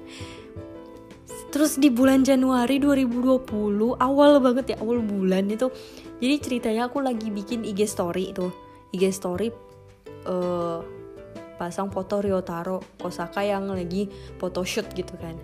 Terus 1.56 1.80
di 1.80 1.88
bulan 1.88 2.28
Januari 2.28 2.84
2020 2.84 3.48
awal 3.96 4.44
banget 4.44 4.76
ya 4.76 4.78
awal 4.84 5.00
bulan 5.00 5.48
itu. 5.48 5.72
Jadi 6.20 6.36
ceritanya 6.44 6.92
aku 6.92 7.00
lagi 7.00 7.32
bikin 7.32 7.64
IG 7.64 7.88
story 7.88 8.36
itu 8.36 8.52
IG 8.92 9.12
story 9.16 9.52
uh, 10.28 10.80
pasang 11.56 11.88
foto 11.88 12.20
Ryotaro 12.20 13.00
Kosaka 13.00 13.44
yang 13.44 13.72
lagi 13.72 14.12
photoshoot 14.40 14.92
gitu 14.92 15.16
kan 15.16 15.36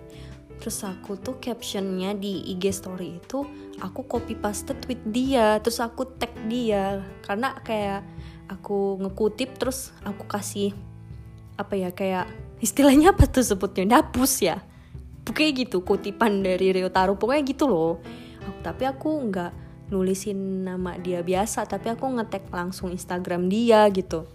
terus 0.62 0.78
aku 0.86 1.18
tuh 1.18 1.42
captionnya 1.42 2.14
di 2.14 2.54
IG 2.54 2.70
story 2.70 3.18
itu 3.18 3.42
aku 3.82 4.06
copy 4.06 4.38
paste 4.38 4.78
tweet 4.78 5.02
dia 5.10 5.58
terus 5.58 5.82
aku 5.82 6.06
tag 6.06 6.30
dia. 6.46 7.02
Karena 7.26 7.58
kayak 7.66 8.06
aku 8.46 9.02
ngekutip 9.02 9.58
terus 9.58 9.90
aku 10.06 10.22
kasih 10.30 10.70
apa 11.58 11.74
ya 11.74 11.90
kayak 11.90 12.30
istilahnya 12.62 13.10
apa 13.10 13.26
tuh 13.26 13.42
sebutnya? 13.42 13.98
Dapus 13.98 14.32
ya. 14.38 14.62
Pokoknya 15.26 15.66
gitu 15.66 15.82
kutipan 15.82 16.46
dari 16.46 16.70
Ryotaro 16.70 17.18
pokoknya 17.18 17.42
gitu 17.42 17.66
loh. 17.66 17.98
Tapi 18.62 18.86
aku 18.86 19.10
nggak 19.34 19.52
nulisin 19.90 20.62
nama 20.62 20.94
dia 20.94 21.26
biasa 21.26 21.66
tapi 21.66 21.90
aku 21.90 22.06
ngetek 22.06 22.46
langsung 22.54 22.94
Instagram 22.94 23.50
dia 23.50 23.82
gitu. 23.90 24.30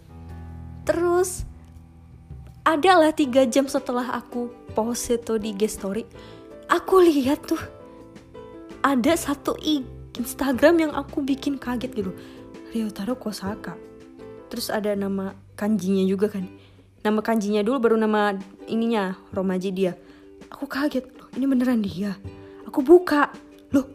Terus 0.83 1.47
adalah 2.67 3.15
tiga 3.15 3.47
jam 3.47 3.63
setelah 3.71 4.19
aku 4.19 4.51
post 4.75 5.07
itu 5.07 5.39
di 5.39 5.55
IG 5.55 5.71
story 5.71 6.03
aku 6.67 6.99
lihat 6.99 7.47
tuh 7.47 7.59
ada 8.83 9.15
satu 9.15 9.55
Instagram 10.17 10.75
yang 10.87 10.91
aku 10.95 11.23
bikin 11.23 11.59
kaget 11.59 11.91
gitu. 11.93 12.11
Ryotaro 12.71 13.15
Kosaka. 13.19 13.75
Terus 14.47 14.71
ada 14.71 14.95
nama 14.95 15.35
kanjinya 15.59 16.03
juga 16.07 16.31
kan. 16.31 16.47
Nama 17.03 17.19
kanjinya 17.19 17.61
dulu 17.63 17.77
baru 17.83 17.95
nama 17.99 18.35
ininya 18.67 19.15
Romaji 19.31 19.69
dia. 19.71 19.93
Aku 20.51 20.67
kaget 20.67 21.07
ini 21.35 21.45
beneran 21.45 21.83
dia? 21.83 22.15
Aku 22.67 22.83
buka 22.83 23.31
loh 23.71 23.87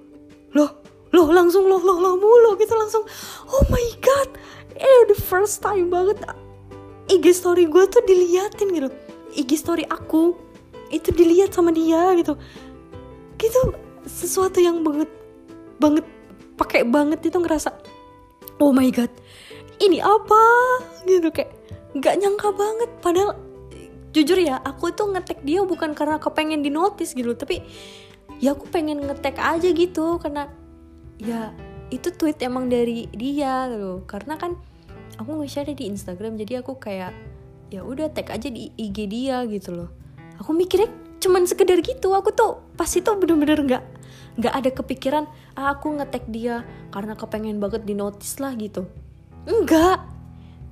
loh 0.53 0.71
loh 1.13 1.29
langsung 1.29 1.69
loh 1.69 1.81
loh 1.81 1.99
loh 2.01 2.15
mulu 2.17 2.57
gitu 2.61 2.73
langsung. 2.77 3.05
Oh 3.49 3.65
my 3.69 3.87
god 4.01 4.29
eh 4.77 5.01
the 5.09 5.19
first 5.19 5.61
time 5.61 5.93
banget 5.93 6.21
IG 7.13 7.25
story 7.37 7.69
gue 7.69 7.85
tuh 7.93 8.01
diliatin 8.09 8.73
gitu. 8.73 8.89
IG 9.37 9.51
story 9.61 9.85
aku 9.85 10.37
itu 10.89 11.13
dilihat 11.13 11.53
sama 11.53 11.73
dia 11.73 12.17
gitu. 12.17 12.37
Gitu 13.37 13.61
sesuatu 14.09 14.59
yang 14.59 14.83
banget 14.83 15.11
banget 15.79 16.07
pakai 16.59 16.83
banget 16.83 17.23
itu 17.23 17.39
ngerasa 17.39 17.71
oh 18.59 18.75
my 18.75 18.89
god 18.91 19.11
ini 19.83 19.99
apa? 19.99 20.43
Gitu 21.05 21.29
kayak 21.29 21.53
nggak 21.93 22.15
nyangka 22.17 22.49
banget. 22.55 22.91
Padahal 23.05 23.37
jujur 24.13 24.39
ya 24.41 24.61
aku 24.63 24.93
itu 24.93 25.05
ngetek 25.05 25.41
dia 25.45 25.61
bukan 25.65 25.93
karena 25.93 26.17
kepengen 26.21 26.61
di 26.61 26.69
notice 26.69 27.17
gitu 27.17 27.33
tapi 27.33 27.65
ya 28.41 28.53
aku 28.53 28.69
pengen 28.73 29.05
ngetek 29.05 29.37
aja 29.37 29.69
gitu. 29.69 30.17
Karena 30.17 30.49
ya 31.21 31.53
itu 31.93 32.09
tweet 32.15 32.41
emang 32.41 32.73
dari 32.73 33.11
dia 33.13 33.69
gitu. 33.69 34.07
Karena 34.09 34.41
kan 34.41 34.57
aku 35.19 35.31
nge-share 35.43 35.73
di 35.73 35.89
Instagram 35.89 36.39
jadi 36.41 36.65
aku 36.65 36.77
kayak 36.81 37.13
ya 37.73 37.81
udah 37.81 38.13
tag 38.13 38.29
aja 38.29 38.49
di 38.53 38.69
IG 38.77 39.09
dia 39.09 39.45
gitu 39.49 39.73
loh. 39.73 39.91
Aku 40.41 40.53
mikirnya 40.53 40.93
cuman 41.23 41.47
sekedar 41.47 41.79
gitu 41.81 42.13
aku 42.13 42.35
tuh 42.35 42.61
pas 42.75 42.91
itu 42.91 43.07
bener-bener 43.15 43.63
nggak 43.63 43.85
nggak 44.43 44.55
ada 44.59 44.71
kepikiran 44.75 45.25
ah, 45.55 45.77
aku 45.77 45.95
ngetek 45.95 46.27
dia 46.29 46.67
karena 46.91 47.15
kepengen 47.15 47.63
banget 47.63 47.83
di 47.87 47.95
notice 47.97 48.41
lah 48.43 48.53
gitu. 48.59 48.85
Enggak 49.49 50.05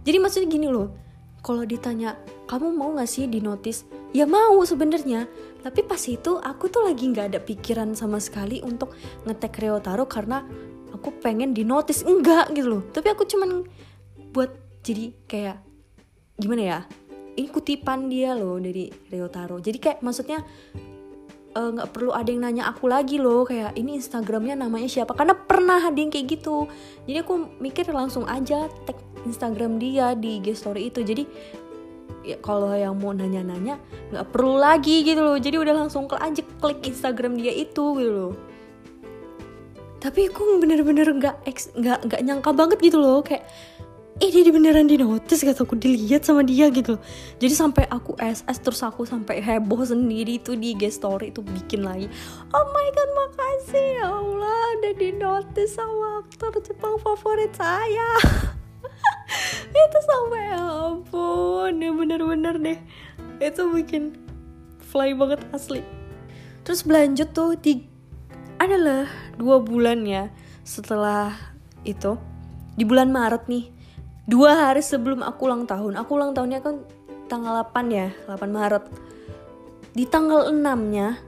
jadi 0.05 0.16
maksudnya 0.20 0.48
gini 0.48 0.68
loh 0.68 0.92
kalau 1.40 1.64
ditanya 1.64 2.20
kamu 2.50 2.76
mau 2.76 2.92
gak 2.98 3.09
sih 3.09 3.24
di 3.31 3.40
notice 3.40 3.88
ya 4.12 4.29
mau 4.29 4.61
sebenarnya 4.61 5.24
tapi 5.64 5.87
pas 5.87 6.00
itu 6.05 6.37
aku 6.37 6.68
tuh 6.68 6.85
lagi 6.85 7.09
nggak 7.09 7.33
ada 7.33 7.40
pikiran 7.40 7.92
sama 7.96 8.20
sekali 8.20 8.61
untuk 8.64 8.92
ngetek 9.24 9.61
Ryotaro 9.61 10.05
karena 10.09 10.44
aku 10.92 11.14
pengen 11.22 11.55
di 11.55 11.62
notice 11.62 12.03
enggak 12.05 12.53
gitu 12.53 12.68
loh. 12.79 12.83
Tapi 12.90 13.09
aku 13.12 13.24
cuman 13.24 13.64
buat 14.31 14.51
jadi 14.81 15.12
kayak 15.27 15.59
gimana 16.40 16.62
ya 16.62 16.81
ini 17.37 17.49
kutipan 17.49 18.09
dia 18.09 18.35
loh 18.35 18.57
dari 18.59 18.88
Ryotaro 18.90 19.61
jadi 19.61 19.79
kayak 19.79 19.99
maksudnya 20.01 20.40
eh, 21.51 21.69
nggak 21.75 21.88
uh, 21.88 21.93
perlu 21.93 22.11
ada 22.14 22.29
yang 22.31 22.43
nanya 22.47 22.71
aku 22.71 22.87
lagi 22.87 23.19
loh 23.19 23.43
kayak 23.43 23.75
ini 23.75 23.99
Instagramnya 23.99 24.55
namanya 24.55 24.87
siapa? 24.87 25.19
Karena 25.19 25.35
pernah 25.35 25.83
ada 25.83 25.99
yang 25.99 26.14
kayak 26.14 26.38
gitu. 26.38 26.71
Jadi 27.11 27.19
aku 27.27 27.59
mikir 27.59 27.90
langsung 27.90 28.23
aja 28.31 28.71
tag 28.87 28.95
Instagram 29.27 29.83
dia 29.83 30.14
di 30.14 30.38
IG 30.38 30.55
story 30.55 30.95
itu. 30.95 31.03
Jadi 31.03 31.27
ya 32.23 32.37
kalau 32.38 32.71
yang 32.77 32.95
mau 33.01 33.11
nanya-nanya 33.11 33.81
nggak 34.14 34.27
perlu 34.31 34.62
lagi 34.62 35.03
gitu 35.03 35.21
loh. 35.27 35.35
Jadi 35.43 35.57
udah 35.59 35.75
langsung 35.75 36.07
klik 36.07 36.23
aja 36.23 36.43
klik 36.62 36.81
Instagram 36.87 37.35
dia 37.35 37.51
itu 37.51 37.85
gitu 37.99 38.12
loh. 38.14 38.33
Tapi 40.01 40.31
aku 40.31 40.62
bener-bener 40.62 41.12
nggak 41.19 41.45
nggak 41.77 41.99
nggak 42.07 42.21
nyangka 42.25 42.51
banget 42.55 42.79
gitu 42.79 43.03
loh. 43.03 43.21
Kayak 43.27 43.45
eh 44.21 44.29
dia 44.29 44.53
beneran 44.53 44.85
di 44.85 45.01
notice 45.01 45.41
kata 45.41 45.65
aku 45.65 45.81
dilihat 45.81 46.29
sama 46.29 46.45
dia 46.45 46.69
gitu. 46.69 47.01
Jadi 47.41 47.55
sampai 47.57 47.89
aku 47.89 48.13
SS 48.21 48.61
terus 48.61 48.85
aku 48.85 49.09
sampai 49.09 49.41
heboh 49.41 49.81
sendiri 49.81 50.37
tuh 50.45 50.61
di 50.61 50.77
IG 50.77 50.93
story 50.93 51.33
itu 51.33 51.41
bikin 51.41 51.89
lagi. 51.89 52.05
Oh 52.53 52.67
my 52.69 52.89
god 52.93 53.11
makasih. 53.17 53.87
Ya 53.97 54.13
Allah 54.13 54.61
udah 54.77 54.95
di 55.01 55.11
notice 55.17 55.73
sama 55.73 56.21
aktor 56.21 56.53
Jepang 56.61 57.01
favorit 57.01 57.49
saya. 57.57 58.09
Itu 59.89 59.99
sampai 60.05 60.53
ya 60.53 60.63
ampun 60.93 61.81
ya 61.81 61.91
bener-bener 61.97 62.55
deh. 62.61 62.79
Itu 63.41 63.73
bikin 63.73 64.21
fly 64.85 65.17
banget 65.17 65.41
asli. 65.57 65.81
Terus 66.69 66.85
berlanjut 66.85 67.33
tuh 67.33 67.57
di 67.57 67.89
adalah 68.61 69.09
dua 69.41 69.65
bulan 69.65 70.05
ya 70.05 70.29
setelah 70.61 71.33
itu. 71.89 72.21
Di 72.77 72.85
bulan 72.85 73.09
Maret 73.09 73.49
nih 73.49 73.80
dua 74.31 74.55
hari 74.55 74.79
sebelum 74.79 75.27
aku 75.27 75.51
ulang 75.51 75.66
tahun. 75.66 75.99
Aku 75.99 76.14
ulang 76.14 76.31
tahunnya 76.31 76.62
kan 76.62 76.87
tanggal 77.27 77.66
8 77.66 77.90
ya 77.90 78.14
8 78.31 78.47
Maret. 78.47 78.87
Di 79.90 80.07
tanggal 80.07 80.55
6 80.55 80.62
nya 80.95 81.19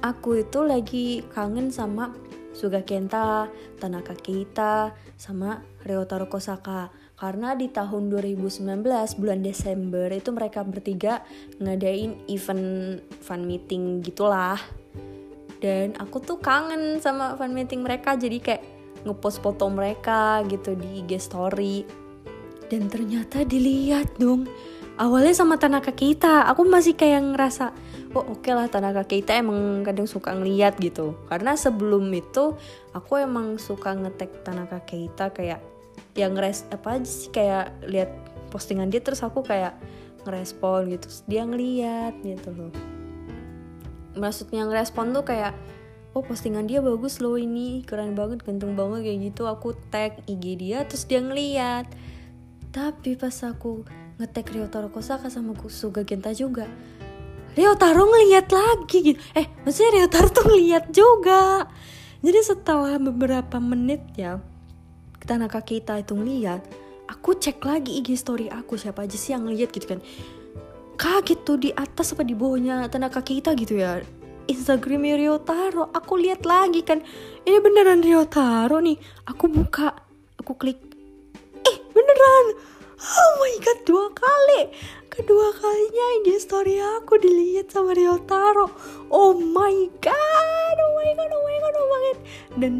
aku 0.00 0.40
itu 0.40 0.64
lagi 0.64 1.20
kangen 1.36 1.68
sama 1.68 2.16
Suga 2.56 2.80
Kenta, 2.80 3.52
Tanaka 3.76 4.16
Keita, 4.16 4.96
sama 5.20 5.60
Ryotaro 5.84 6.32
Kosaka 6.32 6.88
karena 7.20 7.52
di 7.52 7.68
tahun 7.68 8.08
2019 8.08 8.64
bulan 9.20 9.40
Desember 9.44 10.08
itu 10.08 10.32
mereka 10.32 10.64
bertiga 10.64 11.20
ngadain 11.60 12.16
event 12.32 12.96
fan 13.20 13.44
meeting 13.44 14.00
gitulah. 14.00 14.56
Dan 15.60 15.92
aku 16.00 16.24
tuh 16.24 16.40
kangen 16.40 17.04
sama 17.04 17.36
fan 17.36 17.52
meeting 17.52 17.84
mereka 17.84 18.16
jadi 18.16 18.40
kayak 18.40 18.64
ngepost 19.04 19.44
foto 19.44 19.68
mereka 19.68 20.40
gitu 20.48 20.72
di 20.72 21.04
IG 21.04 21.20
story 21.20 21.84
dan 22.70 22.86
ternyata 22.86 23.42
dilihat 23.42 24.14
dong 24.16 24.46
awalnya 24.94 25.34
sama 25.34 25.58
Tanaka 25.58 25.90
kita 25.90 26.46
aku 26.46 26.62
masih 26.64 26.94
kayak 26.94 27.34
ngerasa 27.34 27.74
oh 28.14 28.26
oke 28.26 28.42
okay 28.42 28.52
lah 28.54 28.66
Tanaka 28.66 29.06
Keita 29.06 29.38
emang 29.38 29.86
kadang 29.86 30.10
suka 30.10 30.34
ngeliat 30.34 30.78
gitu. 30.82 31.14
Karena 31.30 31.54
sebelum 31.54 32.10
itu 32.10 32.58
aku 32.90 33.22
emang 33.22 33.56
suka 33.56 33.94
ngetek 33.94 34.42
Tanaka 34.42 34.82
Keita 34.82 35.30
kayak 35.30 35.62
yang 36.18 36.34
res 36.34 36.66
apa 36.74 36.98
aja 36.98 37.06
sih 37.06 37.30
kayak 37.30 37.86
lihat 37.86 38.10
postingan 38.50 38.90
dia 38.90 38.98
terus 38.98 39.22
aku 39.22 39.46
kayak 39.46 39.78
ngerespon 40.26 40.90
gitu. 40.90 41.06
Terus 41.06 41.20
dia 41.30 41.42
ngeliat 41.46 42.18
gitu 42.26 42.50
loh. 42.50 42.72
Maksudnya 44.18 44.66
ngerespon 44.66 45.14
tuh 45.14 45.22
kayak 45.22 45.54
oh 46.10 46.26
postingan 46.26 46.66
dia 46.66 46.82
bagus 46.82 47.22
loh 47.22 47.38
ini 47.38 47.86
keren 47.86 48.18
banget 48.18 48.42
ganteng 48.42 48.74
banget 48.74 49.06
kayak 49.06 49.18
gitu. 49.30 49.46
Aku 49.46 49.78
tag 49.94 50.18
IG 50.26 50.58
dia 50.58 50.82
terus 50.82 51.06
dia 51.06 51.22
ngeliat 51.22 51.86
tapi 52.70 53.18
pas 53.18 53.34
aku 53.46 53.82
ngetek 54.18 54.54
Ryotaro 54.54 54.90
Kosaka 54.90 55.30
sama 55.30 55.54
Suga 55.66 56.06
Genta 56.06 56.30
juga 56.30 56.70
Ryotaro 57.50 58.06
ngeliat 58.06 58.46
lagi 58.54 58.98
gitu. 59.02 59.18
Eh 59.34 59.50
maksudnya 59.66 60.06
Ryotaro 60.06 60.28
tuh 60.30 60.44
ngeliat 60.46 60.94
juga. 60.94 61.66
Jadi 62.22 62.40
setelah 62.46 62.94
beberapa 63.00 63.58
menit 63.58 64.04
ya 64.14 64.38
Tanaka 65.24 65.62
kita 65.62 65.98
itu 65.98 66.14
ngeliat 66.14 66.62
aku 67.10 67.38
cek 67.38 67.62
lagi 67.66 67.98
IG 67.98 68.14
story 68.14 68.46
aku 68.46 68.78
siapa 68.78 69.02
aja 69.02 69.18
sih 69.18 69.34
yang 69.34 69.50
ngeliat 69.50 69.74
gitu 69.74 69.86
kan. 69.86 70.00
Kaget 70.94 71.38
tuh 71.42 71.58
di 71.58 71.70
atas 71.74 72.14
apa 72.14 72.22
di 72.22 72.38
bawahnya 72.38 72.86
Tanaka 72.86 73.24
kita 73.24 73.50
gitu 73.58 73.82
ya. 73.82 73.98
Instagram 74.46 75.10
Ryotaro 75.10 75.90
aku 75.90 76.22
lihat 76.22 76.46
lagi 76.46 76.86
kan. 76.86 77.02
Ini 77.42 77.58
beneran 77.58 77.98
Ryotaro 77.98 78.78
nih. 78.78 78.98
Aku 79.26 79.50
buka 79.50 79.90
aku 80.38 80.54
klik 80.54 80.78
eh 80.78 80.89
beneran. 82.10 82.46
Oh 83.00 83.32
my 83.40 83.54
god 83.62 83.78
dua 83.86 84.06
kali. 84.12 84.62
Kedua 85.10 85.50
kalinya 85.56 86.06
ini 86.22 86.38
story 86.38 86.78
aku 86.78 87.18
dilihat 87.18 87.74
sama 87.74 87.98
Ryotaro 87.98 88.70
oh 89.10 89.34
my 89.34 89.90
god 89.98 90.76
oh 90.78 90.92
my 90.94 91.10
god 91.18 91.30
oh 91.34 91.42
my 91.42 91.56
god 91.58 91.74
oh 91.74 91.86
my 91.86 92.00
god. 92.06 92.18
Dan 92.58 92.72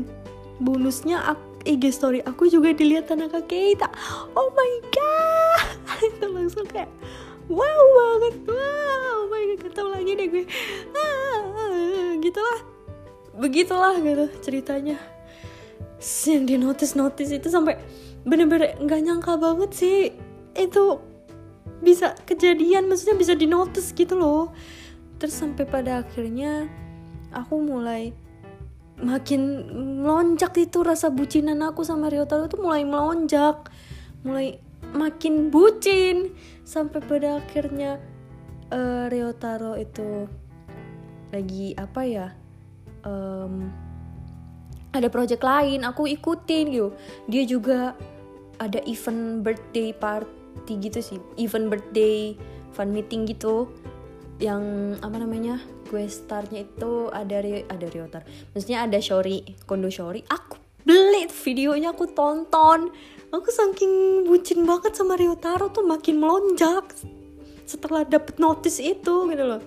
bonusnya 0.62 1.34
IG 1.66 1.90
story 1.90 2.20
aku 2.22 2.46
juga 2.46 2.74
dilihat 2.76 3.10
Tanaka 3.10 3.42
Keita. 3.42 3.90
Oh 4.36 4.52
my 4.54 4.72
god. 4.94 5.66
Itu 6.10 6.26
langsung 6.30 6.66
kayak 6.68 6.90
wow 7.50 7.82
banget. 7.96 8.34
Wow 8.46 9.14
oh 9.24 9.26
my 9.28 9.42
god 9.54 9.60
ketemu 9.66 9.88
lagi 9.90 10.12
deh 10.14 10.26
gue. 10.28 10.44
Ah, 10.94 12.14
gitulah. 12.20 12.60
Begitulah 13.40 13.94
gitu 13.98 14.26
ceritanya. 14.44 15.00
Yang 16.00 16.42
di 16.48 16.56
notice 16.56 16.94
notice 16.96 17.28
itu 17.28 17.52
sampai 17.52 17.76
bener-bener 18.26 18.76
nggak 18.80 19.00
nyangka 19.00 19.34
banget 19.40 19.70
sih. 19.72 19.98
Itu 20.56 21.00
bisa 21.80 22.12
kejadian 22.28 22.88
maksudnya 22.90 23.16
bisa 23.16 23.32
di 23.36 23.48
notice 23.48 23.92
gitu 23.96 24.16
loh. 24.16 24.52
Terus 25.20 25.36
sampai 25.36 25.64
pada 25.68 26.00
akhirnya 26.04 26.68
aku 27.32 27.60
mulai 27.60 28.12
makin 29.00 29.64
melonjak 30.04 30.52
itu 30.60 30.84
rasa 30.84 31.08
bucinan 31.08 31.64
aku 31.64 31.80
sama 31.84 32.12
Ryotaro 32.12 32.48
itu 32.48 32.58
mulai 32.60 32.84
melonjak. 32.84 33.68
Mulai 34.24 34.60
makin 34.92 35.48
bucin. 35.48 36.36
Sampai 36.64 37.00
pada 37.00 37.40
akhirnya 37.40 38.00
uh, 38.70 39.08
Ryotaro 39.08 39.76
itu 39.76 40.28
lagi 41.30 41.78
apa 41.78 42.02
ya 42.02 42.26
um, 43.06 43.70
ada 44.90 45.06
project 45.06 45.42
lain 45.46 45.86
aku 45.86 46.10
ikutin 46.10 46.64
gitu. 46.74 46.90
Dia 47.30 47.42
juga 47.46 47.94
ada 48.60 48.78
event 48.84 49.42
birthday 49.42 49.90
party 49.96 50.72
gitu 50.78 51.00
sih. 51.00 51.18
Event 51.40 51.72
birthday 51.72 52.36
fan 52.76 52.92
meeting 52.92 53.26
gitu. 53.26 53.72
Yang 54.40 54.96
apa 55.04 55.16
namanya 55.20 55.60
gue 55.90 56.06
startnya 56.06 56.64
itu 56.64 57.10
ada 57.10 57.42
ada 57.44 57.86
Ryotar 57.90 58.22
maksudnya 58.54 58.86
ada 58.86 58.96
Shori 59.02 59.42
Kondo 59.66 59.90
Shori. 59.90 60.22
Aku 60.30 60.56
beli 60.86 61.26
videonya 61.28 61.92
aku 61.92 62.08
tonton. 62.14 62.94
Aku 63.30 63.48
saking 63.52 64.24
bucin 64.26 64.66
banget 64.66 64.96
sama 64.96 65.14
Ryotaro 65.14 65.70
tuh 65.70 65.86
makin 65.86 66.18
melonjak 66.18 66.94
setelah 67.62 68.02
dapet 68.02 68.42
notice 68.42 68.82
itu 68.82 69.30
gitu 69.30 69.44
loh. 69.44 69.62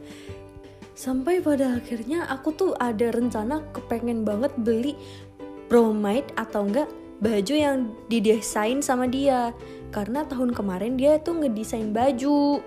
Sampai 0.94 1.40
pada 1.40 1.80
akhirnya 1.80 2.28
aku 2.28 2.52
tuh 2.52 2.72
ada 2.76 3.10
rencana 3.16 3.64
kepengen 3.72 4.28
banget 4.28 4.52
beli 4.60 4.94
bromide 5.72 6.28
atau 6.36 6.68
enggak 6.68 6.90
baju 7.24 7.56
yang 7.56 7.96
didesain 8.12 8.84
sama 8.84 9.08
dia. 9.08 9.56
Karena 9.96 10.28
tahun 10.28 10.52
kemarin 10.52 11.00
dia 11.00 11.18
tuh 11.24 11.40
ngedesain 11.40 11.96
baju. 11.96 12.60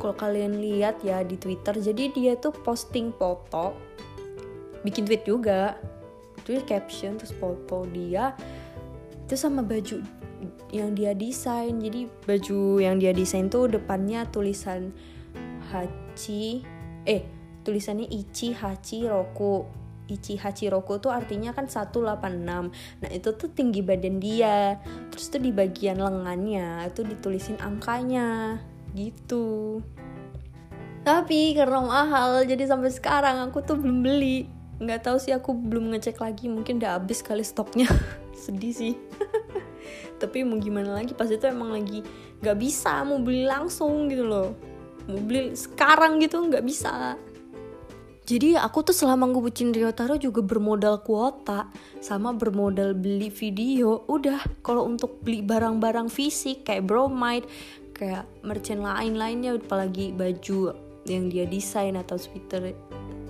Kalau 0.00 0.14
kalian 0.16 0.60
lihat 0.60 1.04
ya 1.04 1.20
di 1.20 1.36
Twitter 1.36 1.76
jadi 1.76 2.12
dia 2.12 2.32
tuh 2.36 2.52
posting 2.52 3.12
foto 3.12 3.76
bikin 4.80 5.04
tweet 5.04 5.28
juga. 5.28 5.76
Tweet 6.48 6.64
caption 6.64 7.20
terus 7.20 7.34
foto 7.36 7.84
dia 7.90 8.32
itu 9.26 9.34
sama 9.34 9.60
baju 9.60 10.00
yang 10.72 10.96
dia 10.96 11.12
desain. 11.12 11.76
Jadi 11.76 12.08
baju 12.24 12.80
yang 12.80 12.96
dia 12.96 13.12
desain 13.12 13.52
tuh 13.52 13.68
depannya 13.68 14.24
tulisan 14.30 14.94
Hachi 15.68 16.62
eh 17.02 17.26
tulisannya 17.66 18.06
Ichi 18.06 18.54
Hachi 18.54 19.10
Roku 19.10 19.66
Ichi 20.06 20.38
Roku 20.70 21.02
tuh 21.02 21.10
artinya 21.10 21.50
kan 21.50 21.66
186 21.66 22.46
nah 23.02 23.10
itu 23.10 23.28
tuh 23.34 23.50
tinggi 23.50 23.82
badan 23.82 24.22
dia. 24.22 24.78
Terus 25.10 25.26
tuh 25.30 25.42
di 25.42 25.50
bagian 25.50 25.98
lengannya 25.98 26.86
itu 26.86 27.02
ditulisin 27.02 27.58
angkanya. 27.58 28.62
Gitu. 28.94 29.82
Tapi 31.02 31.54
karena 31.54 31.82
mahal 31.82 32.46
jadi 32.46 32.66
sampai 32.66 32.90
sekarang 32.90 33.42
aku 33.50 33.62
tuh 33.66 33.78
belum 33.78 34.06
beli. 34.06 34.46
Nggak 34.78 35.10
tahu 35.10 35.16
sih 35.18 35.34
aku 35.34 35.54
belum 35.54 35.94
ngecek 35.94 36.22
lagi. 36.22 36.46
Mungkin 36.46 36.78
udah 36.78 37.02
habis 37.02 37.22
kali 37.22 37.42
stoknya. 37.42 37.90
Sedih 38.46 38.74
sih. 38.74 38.94
Tapi 40.22 40.46
mau 40.46 40.58
gimana 40.58 41.02
lagi? 41.02 41.14
Pas 41.18 41.26
itu 41.26 41.42
emang 41.46 41.74
lagi 41.74 42.02
nggak 42.36 42.58
bisa 42.58 43.02
mau 43.02 43.18
beli 43.18 43.42
langsung 43.42 44.06
gitu 44.06 44.22
loh. 44.22 44.54
Mau 45.10 45.18
beli 45.22 45.54
sekarang 45.54 46.18
gitu 46.22 46.42
nggak 46.42 46.66
bisa 46.66 47.14
jadi 48.26 48.58
aku 48.58 48.82
tuh 48.82 48.90
selama 48.90 49.30
ngebucin 49.30 49.70
Ryotaro 49.70 50.18
juga 50.18 50.42
bermodal 50.42 50.98
kuota 51.06 51.70
sama 52.02 52.34
bermodal 52.34 52.98
beli 52.98 53.30
video. 53.30 54.02
Udah 54.10 54.42
kalau 54.66 54.82
untuk 54.82 55.22
beli 55.22 55.46
barang-barang 55.46 56.10
fisik 56.10 56.66
kayak 56.66 56.90
bromide, 56.90 57.46
kayak 57.94 58.26
merchant 58.42 58.82
lain-lainnya 58.82 59.54
apalagi 59.54 60.10
baju 60.10 60.74
yang 61.06 61.30
dia 61.30 61.46
desain 61.46 61.94
atau 61.94 62.18
sweater. 62.18 62.74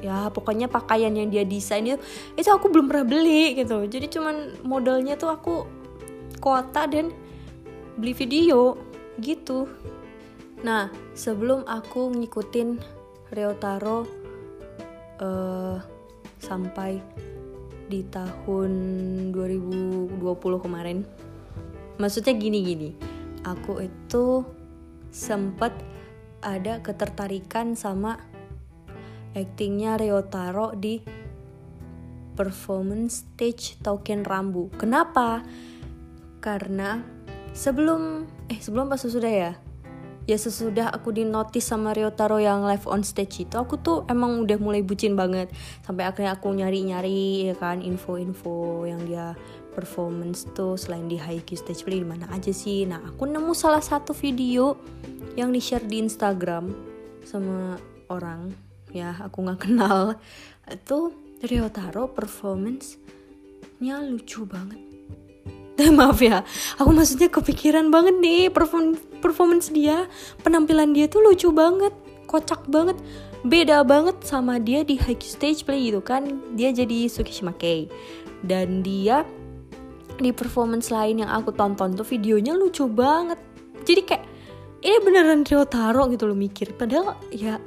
Ya 0.00 0.32
pokoknya 0.32 0.64
pakaian 0.64 1.12
yang 1.12 1.28
dia 1.28 1.44
desain 1.44 1.84
itu 1.84 2.00
itu 2.40 2.48
aku 2.48 2.72
belum 2.72 2.88
pernah 2.88 3.04
beli 3.04 3.52
gitu. 3.52 3.84
Jadi 3.84 4.08
cuman 4.08 4.64
modalnya 4.64 5.20
tuh 5.20 5.28
aku 5.28 5.68
kuota 6.40 6.88
dan 6.88 7.12
beli 8.00 8.16
video 8.16 8.80
gitu. 9.20 9.68
Nah 10.64 10.88
sebelum 11.12 11.68
aku 11.68 12.16
ngikutin 12.16 12.80
Ryotaro 13.28 14.15
uh, 15.20 15.78
sampai 16.40 17.00
di 17.86 18.02
tahun 18.10 18.72
2020 19.30 20.18
kemarin 20.64 21.06
maksudnya 21.96 22.34
gini 22.34 22.58
gini 22.66 22.90
aku 23.46 23.78
itu 23.84 24.42
sempet 25.14 25.72
ada 26.42 26.82
ketertarikan 26.82 27.78
sama 27.78 28.18
actingnya 29.32 29.96
Ryotaro 29.96 30.74
di 30.74 31.00
performance 32.36 33.24
stage 33.24 33.80
Token 33.80 34.22
Rambu. 34.22 34.68
Kenapa? 34.76 35.40
Karena 36.44 37.00
sebelum 37.56 38.28
eh 38.52 38.60
sebelum 38.60 38.92
pas 38.92 39.00
sesudah 39.00 39.32
ya 39.32 39.52
ya 40.26 40.34
sesudah 40.34 40.90
aku 40.90 41.14
di 41.14 41.22
notice 41.22 41.70
sama 41.70 41.94
Ryotaro 41.94 42.42
yang 42.42 42.66
live 42.66 42.82
on 42.90 43.06
stage 43.06 43.46
itu 43.46 43.54
aku 43.54 43.78
tuh 43.78 44.02
emang 44.10 44.42
udah 44.42 44.58
mulai 44.58 44.82
bucin 44.82 45.14
banget. 45.14 45.48
Sampai 45.86 46.04
akhirnya 46.04 46.34
aku 46.34 46.50
nyari-nyari 46.50 47.50
ya 47.50 47.54
kan 47.54 47.78
info-info 47.78 48.84
yang 48.90 49.00
dia 49.06 49.38
performance 49.70 50.50
tuh 50.52 50.74
selain 50.74 51.06
di 51.06 51.14
Haikyuu 51.16 51.62
stage 51.62 51.86
play 51.86 52.02
di 52.02 52.08
mana 52.08 52.26
aja 52.34 52.50
sih. 52.50 52.84
Nah 52.90 53.00
aku 53.06 53.24
nemu 53.30 53.54
salah 53.54 53.80
satu 53.80 54.10
video 54.12 54.74
yang 55.38 55.54
di 55.54 55.62
share 55.62 55.86
di 55.86 56.02
Instagram 56.02 56.74
sama 57.22 57.78
orang. 58.10 58.50
Ya 58.90 59.14
aku 59.22 59.46
nggak 59.46 59.62
kenal. 59.70 60.18
Itu 60.66 61.14
Ryotaro 61.46 62.10
performance 62.10 62.98
nya 63.78 64.02
lucu 64.02 64.42
banget. 64.42 64.82
Maaf 65.98 66.24
ya 66.24 66.40
aku 66.80 66.90
maksudnya 66.90 67.28
kepikiran 67.28 67.92
banget 67.92 68.16
nih 68.16 68.48
perform 68.48 68.96
performance 69.26 69.74
dia 69.74 70.06
penampilan 70.46 70.94
dia 70.94 71.10
tuh 71.10 71.26
lucu 71.26 71.50
banget 71.50 71.90
kocak 72.26 72.66
banget. 72.70 72.98
Beda 73.46 73.86
banget 73.86 74.18
sama 74.26 74.58
dia 74.58 74.82
di 74.82 74.98
high 74.98 75.18
stage 75.22 75.62
play 75.62 75.88
gitu 75.88 76.02
kan. 76.02 76.42
Dia 76.58 76.74
jadi 76.74 77.06
Tsukishima 77.06 77.54
Kei 77.54 77.86
dan 78.42 78.82
dia 78.82 79.22
di 80.18 80.34
performance 80.34 80.90
lain 80.90 81.22
yang 81.22 81.30
aku 81.30 81.54
tonton 81.54 81.94
tuh 81.94 82.04
videonya 82.04 82.58
lucu 82.58 82.90
banget. 82.90 83.38
Jadi 83.86 84.02
kayak 84.02 84.24
ini 84.82 84.96
beneran 85.02 85.46
Ryotaro 85.46 86.10
gitu 86.10 86.26
loh 86.26 86.36
mikir. 86.36 86.74
Padahal 86.74 87.14
ya 87.30 87.62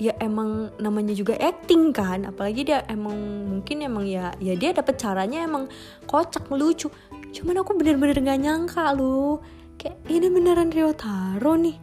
dia 0.00 0.16
emang 0.18 0.72
namanya 0.80 1.12
juga 1.12 1.36
acting 1.36 1.92
kan. 1.92 2.24
Apalagi 2.24 2.64
dia 2.64 2.80
emang 2.88 3.14
mungkin 3.52 3.84
emang 3.84 4.08
ya 4.08 4.32
ya 4.40 4.56
dia 4.56 4.72
dapet 4.72 4.96
caranya 4.96 5.44
emang 5.44 5.68
kocak 6.08 6.48
lucu. 6.48 6.88
Cuman 7.32 7.60
aku 7.60 7.76
bener-bener 7.76 8.16
gak 8.20 8.40
nyangka 8.40 8.92
loh 8.96 9.40
kayak 9.82 9.98
ini 10.06 10.30
beneran 10.30 10.70
Rio 10.70 10.94
Taro 10.94 11.58
nih. 11.58 11.74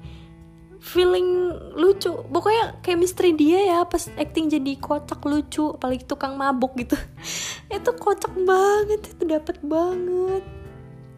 Feeling 0.79 1.51
lucu. 1.75 2.23
Pokoknya 2.31 2.79
chemistry 2.79 3.35
dia 3.35 3.59
ya 3.67 3.79
pas 3.83 4.07
acting 4.15 4.47
jadi 4.47 4.79
kocak 4.79 5.19
lucu 5.27 5.75
apalagi 5.75 6.07
tukang 6.07 6.39
mabuk 6.39 6.79
gitu. 6.79 6.95
Itu 7.75 7.91
kocak 7.99 8.31
banget 8.47 9.11
itu 9.11 9.27
dapet 9.27 9.59
banget. 9.59 10.41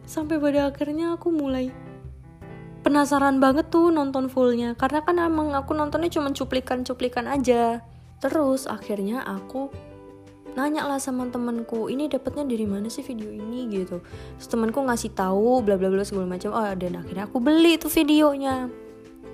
Sampai 0.02 0.42
pada 0.42 0.68
akhirnya 0.74 1.14
aku 1.14 1.30
mulai 1.30 1.70
penasaran 2.82 3.38
banget 3.38 3.70
tuh 3.70 3.94
nonton 3.94 4.26
fullnya. 4.26 4.74
Karena 4.74 5.06
kan 5.06 5.16
emang 5.22 5.54
aku 5.54 5.78
nontonnya 5.78 6.10
cuma 6.10 6.34
cuplikan-cuplikan 6.34 7.30
aja. 7.30 7.86
Terus 8.18 8.66
akhirnya 8.66 9.22
aku 9.22 9.70
nanya 10.52 10.84
lah 10.84 11.00
sama 11.00 11.24
temenku 11.32 11.88
ini 11.88 12.12
dapetnya 12.12 12.44
dari 12.44 12.68
mana 12.68 12.92
sih 12.92 13.00
video 13.00 13.32
ini? 13.32 13.68
Gitu. 13.72 14.00
Terus 14.38 14.48
temenku 14.48 14.80
ngasih 14.84 15.16
tahu 15.16 15.64
bla 15.64 15.80
bla 15.80 15.88
bla 15.88 16.04
segala 16.04 16.28
macam. 16.28 16.52
Oh 16.52 16.72
dan 16.76 17.00
akhirnya 17.00 17.24
aku 17.24 17.40
beli 17.40 17.80
tuh 17.80 17.88
videonya. 17.88 18.68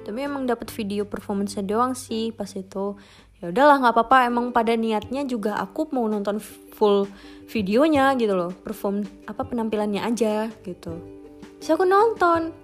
Tapi 0.06 0.18
emang 0.24 0.48
dapat 0.48 0.72
video 0.72 1.04
performance 1.04 1.58
doang 1.60 1.92
sih 1.92 2.32
pas 2.32 2.48
itu. 2.54 2.96
Ya 3.38 3.50
udahlah 3.50 3.76
nggak 3.82 3.94
apa-apa. 3.94 4.18
Emang 4.30 4.50
pada 4.54 4.72
niatnya 4.74 5.26
juga 5.26 5.58
aku 5.58 5.90
mau 5.92 6.06
nonton 6.06 6.40
full 6.74 7.06
videonya 7.50 8.14
gitu 8.16 8.32
loh. 8.32 8.50
Perform 8.54 9.02
apa 9.26 9.42
penampilannya 9.44 10.00
aja 10.00 10.48
gitu. 10.62 10.96
Terus 11.58 11.70
aku 11.74 11.84
nonton. 11.84 12.54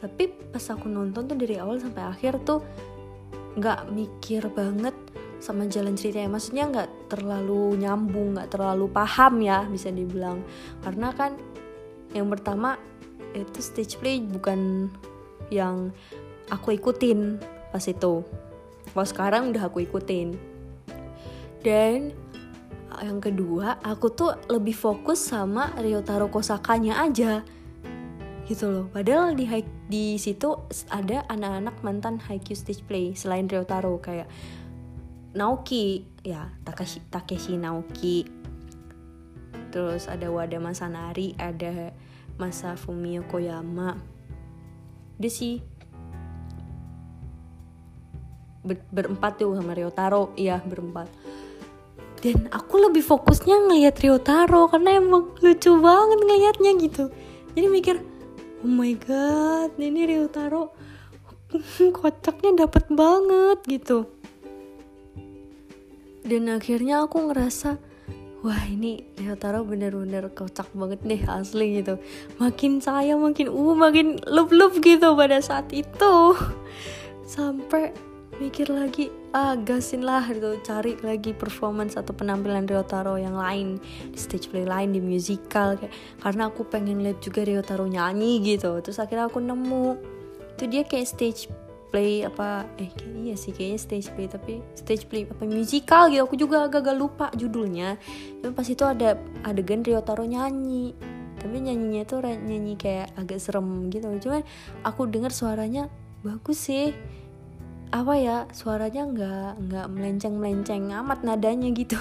Tapi 0.00 0.52
pas 0.52 0.64
aku 0.68 0.86
nonton 0.86 1.26
tuh 1.26 1.36
dari 1.38 1.56
awal 1.56 1.80
sampai 1.80 2.04
akhir 2.04 2.44
tuh 2.44 2.60
nggak 3.54 3.94
mikir 3.94 4.50
banget 4.50 4.94
sama 5.44 5.68
jalan 5.68 5.92
ceritanya 5.92 6.32
maksudnya 6.32 6.64
nggak 6.72 7.12
terlalu 7.12 7.76
nyambung 7.76 8.32
nggak 8.32 8.48
terlalu 8.48 8.88
paham 8.88 9.44
ya 9.44 9.68
bisa 9.68 9.92
dibilang. 9.92 10.40
Karena 10.80 11.12
kan 11.12 11.36
yang 12.16 12.32
pertama 12.32 12.80
itu 13.36 13.60
stage 13.60 14.00
play 14.00 14.24
bukan 14.24 14.88
yang 15.52 15.92
aku 16.48 16.80
ikutin 16.80 17.36
pas 17.68 17.84
itu. 17.84 18.24
Kalau 18.88 19.04
sekarang 19.04 19.52
udah 19.52 19.68
aku 19.68 19.84
ikutin. 19.84 20.32
Dan 21.60 22.16
yang 23.04 23.20
kedua 23.20 23.82
aku 23.84 24.08
tuh 24.16 24.32
lebih 24.48 24.72
fokus 24.72 25.20
sama 25.28 25.76
Ryotaro 25.76 26.32
Kosakanya 26.32 27.04
aja. 27.04 27.44
Gitu 28.48 28.64
loh. 28.72 28.86
Padahal 28.88 29.36
di 29.36 29.44
di 29.84 30.16
situ 30.16 30.56
ada 30.88 31.28
anak-anak 31.28 31.76
mantan 31.84 32.16
Haikyuu 32.16 32.56
stage 32.56 32.80
play 32.88 33.12
selain 33.12 33.44
Ryotaro. 33.44 34.00
Kayak 34.00 34.30
Naoki 35.34 36.06
ya 36.22 36.46
Takeshi 36.62 37.02
Takeshi 37.10 37.58
Naoki 37.58 38.22
terus 39.74 40.06
ada 40.06 40.30
Wada 40.30 40.62
Masanari 40.62 41.34
ada 41.34 41.90
Masa 42.38 42.78
Fumio 42.78 43.26
Koyama. 43.26 43.98
Dia 45.18 45.30
sih 45.30 45.58
ber 48.62 48.78
berempat 48.94 49.42
tuh 49.42 49.58
sama 49.58 49.74
Ryotaro. 49.74 50.30
Iya 50.38 50.62
berempat. 50.62 51.10
Dan 52.22 52.46
aku 52.54 52.78
lebih 52.78 53.02
fokusnya 53.02 53.66
ngeliat 53.66 53.98
Ryotaro 53.98 54.70
karena 54.70 55.02
emang 55.02 55.34
lucu 55.42 55.70
banget 55.82 56.18
ngeliatnya 56.22 56.70
gitu. 56.78 57.04
Jadi 57.58 57.66
mikir 57.66 57.96
oh 58.62 58.70
my 58.70 58.94
god 58.94 59.74
ini 59.78 60.06
Ryotaro 60.06 60.70
kocaknya 61.98 62.66
dapet 62.66 62.90
banget 62.94 63.58
gitu 63.66 64.13
dan 66.24 66.48
akhirnya 66.48 67.04
aku 67.04 67.28
ngerasa 67.28 67.76
wah 68.44 68.64
ini 68.68 69.00
Ryotaro 69.16 69.64
bener-bener 69.64 70.28
kocak 70.32 70.68
banget 70.76 71.00
deh 71.00 71.22
asli 71.24 71.80
gitu. 71.80 71.96
Makin 72.36 72.84
saya 72.84 73.16
makin 73.16 73.48
uh 73.48 73.72
makin 73.72 74.20
love 74.28 74.80
gitu 74.84 75.16
pada 75.16 75.40
saat 75.40 75.72
itu. 75.72 76.36
Sampai 77.24 77.96
mikir 78.36 78.68
lagi 78.68 79.08
ah 79.32 79.56
gasin 79.56 80.04
lah 80.04 80.28
gitu. 80.28 80.60
Cari 80.60 81.00
lagi 81.00 81.32
performance 81.32 81.96
atau 81.96 82.12
penampilan 82.12 82.68
Ryotaro 82.68 83.16
yang 83.16 83.36
lain 83.36 83.80
di 84.12 84.18
stage 84.20 84.52
play 84.52 84.68
lain 84.68 84.92
di 84.92 85.00
musical 85.00 85.80
kayak 85.80 85.92
karena 86.20 86.52
aku 86.52 86.68
pengen 86.68 87.00
lihat 87.00 87.24
juga 87.24 87.48
Ryotaro 87.48 87.88
nyanyi 87.88 88.44
gitu. 88.44 88.76
Terus 88.84 89.00
akhirnya 89.00 89.32
aku 89.32 89.40
nemu. 89.40 89.96
Itu 90.56 90.68
dia 90.68 90.84
kayak 90.84 91.08
stage 91.08 91.48
play 91.94 92.26
apa 92.26 92.66
eh 92.74 92.90
iya 93.22 93.38
sih 93.38 93.54
kayaknya 93.54 93.78
stage 93.78 94.10
play 94.18 94.26
tapi 94.26 94.58
stage 94.74 95.06
play 95.06 95.30
apa 95.30 95.46
musical 95.46 96.10
gitu. 96.10 96.26
Aku 96.26 96.34
juga 96.34 96.66
agak-agak 96.66 96.96
lupa 96.98 97.26
judulnya. 97.38 97.94
Tapi 98.42 98.50
pas 98.50 98.66
itu 98.66 98.82
ada 98.82 99.14
adegan 99.46 99.86
Ryotaro 99.86 100.26
nyanyi. 100.26 100.90
Tapi 101.38 101.54
nyanyinya 101.62 102.02
tuh 102.02 102.26
nyanyi 102.26 102.74
kayak 102.74 103.14
agak 103.14 103.38
serem 103.38 103.86
gitu. 103.94 104.10
Cuman 104.26 104.42
aku 104.82 105.06
dengar 105.06 105.30
suaranya 105.30 105.86
bagus 106.26 106.66
sih. 106.66 106.90
Apa 107.94 108.18
ya 108.18 108.50
suaranya 108.50 109.06
nggak 109.06 109.50
nggak 109.70 109.86
melenceng 109.94 110.34
melenceng 110.34 110.90
amat 110.90 111.22
nadanya 111.22 111.70
gitu. 111.70 111.94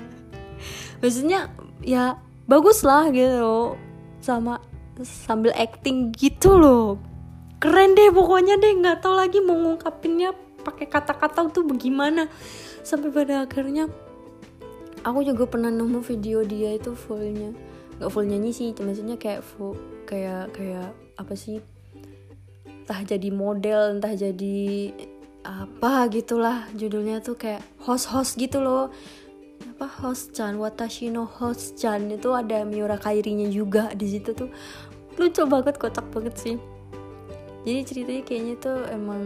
Maksudnya 1.04 1.52
ya 1.84 2.16
bagus 2.48 2.88
lah 2.88 3.12
gitu. 3.12 3.76
Sama 4.24 4.64
sambil 5.04 5.52
acting 5.52 6.08
gitu 6.16 6.56
loh 6.56 7.10
keren 7.60 7.92
deh 7.92 8.08
pokoknya 8.10 8.56
deh. 8.56 8.72
Nggak 8.80 9.04
tahu 9.04 9.14
lagi 9.14 9.38
mau 9.44 9.54
ngungkapinnya 9.54 10.32
pakai 10.64 10.88
kata-kata 10.88 11.52
tuh 11.52 11.68
bagaimana. 11.68 12.26
Sampai 12.80 13.12
pada 13.12 13.44
akhirnya 13.44 13.86
aku 15.04 15.20
juga 15.22 15.44
pernah 15.44 15.68
nemu 15.68 16.00
video 16.00 16.40
dia 16.42 16.74
itu 16.74 16.96
fullnya. 16.96 17.52
Nggak 18.00 18.10
full 18.10 18.26
nyanyi 18.26 18.50
sih 18.56 18.72
maksudnya 18.80 19.20
kayak 19.20 19.44
full 19.44 19.76
kayak 20.08 20.56
kayak 20.56 20.96
apa 21.20 21.36
sih? 21.36 21.60
Entah 22.64 23.04
jadi 23.04 23.28
model 23.28 24.00
entah 24.00 24.16
jadi 24.16 24.90
apa 25.44 26.08
gitulah. 26.08 26.64
Judulnya 26.72 27.20
tuh 27.20 27.36
kayak 27.36 27.60
host-host 27.84 28.40
gitu 28.40 28.64
loh. 28.64 28.88
Apa 29.76 29.84
host 30.00 30.32
Chan 30.32 30.56
Watashi 30.56 31.12
no 31.12 31.28
host 31.28 31.76
Chan. 31.76 32.08
Itu 32.08 32.32
ada 32.32 32.64
Miura 32.64 32.96
Kairinya 32.96 33.44
juga 33.52 33.92
di 33.92 34.08
situ 34.08 34.32
tuh. 34.32 34.48
Lucu 35.20 35.44
banget 35.44 35.76
kocak 35.76 36.08
banget 36.08 36.36
sih 36.40 36.79
jadi 37.60 37.80
ceritanya 37.84 38.22
kayaknya 38.24 38.54
tuh 38.56 38.78
emang 38.88 39.24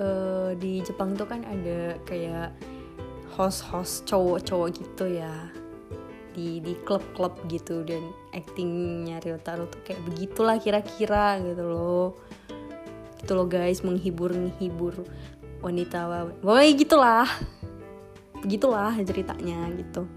uh, 0.00 0.56
di 0.56 0.80
Jepang 0.80 1.12
tuh 1.12 1.28
kan 1.28 1.44
ada 1.44 2.00
kayak 2.08 2.56
host-host 3.36 4.08
cowok-cowok 4.08 4.68
gitu 4.80 5.04
ya. 5.20 5.52
Di 6.34 6.58
di 6.58 6.74
klub-klub 6.82 7.36
gitu 7.46 7.86
dan 7.86 8.02
actingnya 8.34 9.22
Ryotaro 9.22 9.70
tuh 9.70 9.80
kayak 9.86 10.02
begitulah 10.08 10.56
kira-kira 10.58 11.38
gitu 11.44 11.64
loh. 11.68 12.08
Gitu 13.20 13.32
loh 13.36 13.46
guys 13.46 13.84
menghibur 13.84 14.32
menghibur 14.32 15.04
wanita 15.60 16.32
pokoknya 16.40 16.72
gitulah. 16.80 17.28
Begitulah 18.40 18.92
ceritanya 19.04 19.68
gitu. 19.76 20.08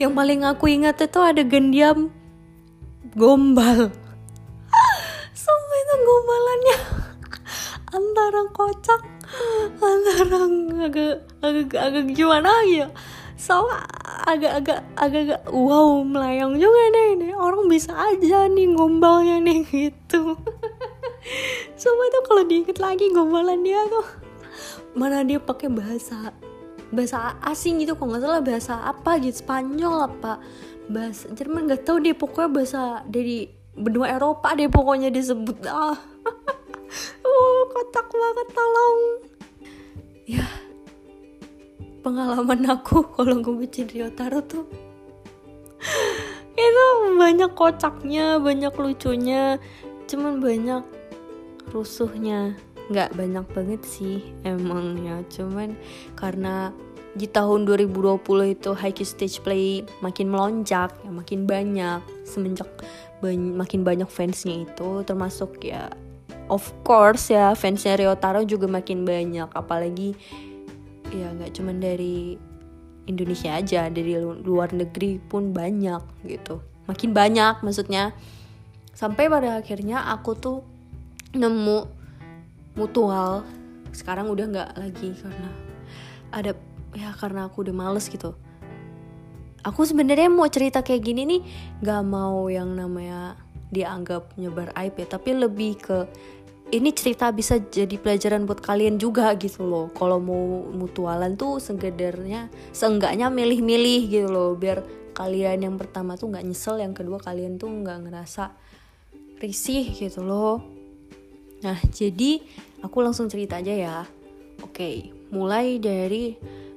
Yang 0.00 0.12
paling 0.12 0.40
aku 0.42 0.64
ingat 0.72 0.98
itu 1.04 1.20
ada 1.22 1.42
gendiam 1.46 2.10
gombal 3.14 3.94
sampai 5.94 6.02
itu 6.02 6.10
gombalannya 6.10 6.78
antara 7.94 8.42
kocak 8.50 9.02
antara 9.78 10.38
agak 10.82 11.14
agak 11.38 11.78
agak 11.78 12.04
gimana 12.10 12.50
ya? 12.66 12.90
Sama 13.34 13.86
agak-agak 14.26 14.82
agak-agak 14.98 15.42
wow 15.54 16.02
melayang 16.02 16.58
juga 16.58 16.82
nih 16.90 17.10
nih 17.18 17.32
orang 17.34 17.70
bisa 17.70 17.94
aja 17.94 18.50
nih 18.50 18.74
gombalnya 18.74 19.38
nih 19.38 19.62
gitu. 19.70 20.34
Sumpah 21.80 22.06
tuh 22.10 22.22
kalau 22.26 22.42
diinget 22.46 22.78
lagi 22.82 23.10
gombalan 23.14 23.62
dia 23.62 23.86
tuh. 23.86 24.06
Mana 24.98 25.22
dia 25.22 25.38
pakai 25.38 25.70
bahasa 25.70 26.34
bahasa 26.94 27.38
asing 27.42 27.82
gitu 27.82 27.98
kok 27.98 28.06
nggak 28.06 28.22
salah 28.22 28.42
bahasa 28.42 28.74
apa 28.86 29.18
gitu 29.18 29.42
Spanyol 29.42 30.14
apa 30.14 30.38
bahasa 30.86 31.26
Jerman 31.34 31.66
nggak 31.66 31.82
tahu 31.82 31.98
deh 32.06 32.14
pokoknya 32.14 32.50
bahasa 32.54 32.82
dari 33.02 33.63
benua 33.74 34.14
Eropa 34.14 34.54
deh 34.54 34.70
pokoknya 34.70 35.10
disebut. 35.10 35.66
Ah. 35.70 35.98
Oh 37.24 37.66
kotak 37.74 38.06
banget 38.06 38.48
tolong. 38.54 39.00
Ya 40.30 40.46
pengalaman 42.04 42.68
aku 42.68 43.02
kalau 43.16 43.40
gue 43.40 43.64
Ryotaro 43.64 44.44
tuh 44.44 44.68
itu 46.54 46.86
banyak 47.18 47.50
kocaknya 47.56 48.38
banyak 48.38 48.70
lucunya 48.78 49.58
cuman 50.06 50.38
banyak 50.38 50.84
rusuhnya. 51.74 52.54
Nggak 52.92 53.16
banyak 53.16 53.46
banget 53.56 53.82
sih 53.82 54.22
emang 54.46 55.00
ya. 55.02 55.24
Cuman 55.32 55.74
karena 56.14 56.70
di 57.14 57.30
tahun 57.30 57.62
2020 57.62 58.18
itu 58.58 58.70
Haikyuu 58.74 59.06
stage 59.06 59.38
play 59.46 59.86
makin 60.02 60.26
melonjak 60.26 60.90
ya 61.06 61.10
makin 61.14 61.46
banyak. 61.46 62.02
Semenjak 62.26 62.66
bany 63.22 63.54
makin 63.54 63.86
banyak 63.86 64.10
fansnya 64.10 64.66
itu 64.66 65.06
termasuk 65.06 65.62
ya 65.62 65.88
of 66.50 66.66
course 66.82 67.30
ya 67.30 67.54
fansnya 67.54 67.94
Ryotaro 67.94 68.42
juga 68.42 68.66
makin 68.66 69.06
banyak. 69.06 69.46
Apalagi 69.54 70.18
ya 71.14 71.30
nggak 71.30 71.54
cuman 71.54 71.78
dari 71.78 72.34
Indonesia 73.06 73.54
aja 73.54 73.86
dari 73.86 74.18
luar 74.18 74.74
negeri 74.74 75.22
pun 75.22 75.54
banyak 75.54 76.02
gitu. 76.26 76.58
Makin 76.90 77.14
banyak 77.14 77.62
maksudnya. 77.62 78.10
Sampai 78.94 79.30
pada 79.30 79.62
akhirnya 79.62 80.10
aku 80.10 80.34
tuh 80.34 80.58
nemu 81.30 81.86
mutual. 82.74 83.46
Sekarang 83.94 84.26
udah 84.26 84.46
nggak 84.50 84.70
lagi 84.74 85.14
karena 85.14 85.50
ada 86.34 86.73
ya 86.94 87.12
karena 87.18 87.50
aku 87.50 87.66
udah 87.66 87.74
males 87.74 88.06
gitu. 88.06 88.34
Aku 89.64 89.82
sebenarnya 89.88 90.28
mau 90.28 90.46
cerita 90.46 90.84
kayak 90.84 91.02
gini 91.02 91.22
nih 91.24 91.40
nggak 91.80 92.02
mau 92.04 92.46
yang 92.52 92.72
namanya 92.76 93.36
dianggap 93.72 94.36
nyebar 94.38 94.70
aib 94.76 94.94
ya 95.00 95.06
tapi 95.08 95.34
lebih 95.34 95.72
ke 95.80 95.98
ini 96.72 96.90
cerita 96.96 97.28
bisa 97.28 97.60
jadi 97.60 97.96
pelajaran 98.00 98.48
buat 98.48 98.58
kalian 98.58 98.96
juga 98.96 99.30
gitu 99.36 99.66
loh. 99.66 99.86
Kalau 99.92 100.18
mau 100.18 100.64
mutualan 100.72 101.36
tuh 101.36 101.60
segedarnya 101.60 102.48
seenggaknya 102.72 103.28
milih-milih 103.28 104.00
gitu 104.08 104.28
loh 104.32 104.52
biar 104.56 104.82
kalian 105.14 105.62
yang 105.62 105.76
pertama 105.78 106.18
tuh 106.18 106.32
nggak 106.32 106.44
nyesel 106.44 106.82
yang 106.82 106.90
kedua 106.90 107.22
kalian 107.22 107.60
tuh 107.60 107.70
nggak 107.70 108.08
ngerasa 108.08 108.54
risih 109.38 109.92
gitu 109.92 110.24
loh. 110.24 110.64
Nah 111.62 111.78
jadi 111.92 112.40
aku 112.84 112.96
langsung 113.00 113.28
cerita 113.28 113.60
aja 113.60 113.72
ya. 113.72 113.98
Oke 114.60 115.12
mulai 115.34 115.82
dari 115.82 116.34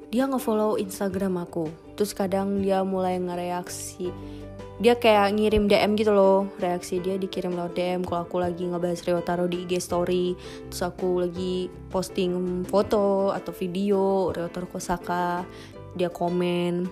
dia 0.08 0.24
ngefollow 0.24 0.80
instagram 0.80 1.44
aku. 1.44 1.68
Terus 2.00 2.16
kadang 2.16 2.64
dia 2.64 2.84
mulai 2.88 3.20
ngereaksi. 3.20 4.12
Dia 4.78 4.94
kayak 4.94 5.34
ngirim 5.34 5.66
DM 5.66 5.98
gitu 5.98 6.14
loh. 6.14 6.48
Reaksi 6.62 7.02
dia 7.02 7.18
dikirim 7.18 7.58
lewat 7.58 7.74
DM 7.74 8.06
kalau 8.06 8.24
aku 8.24 8.38
lagi 8.38 8.64
ngebahas 8.70 9.02
Ryotaro 9.04 9.50
di 9.50 9.66
IG 9.66 9.82
story 9.82 10.38
terus 10.70 10.86
aku 10.86 11.26
lagi 11.26 11.66
posting 11.90 12.62
foto 12.70 13.34
atau 13.34 13.52
video 13.52 14.30
Ryotaro 14.32 14.70
Kosaka 14.70 15.44
dia 15.98 16.14
komen. 16.14 16.86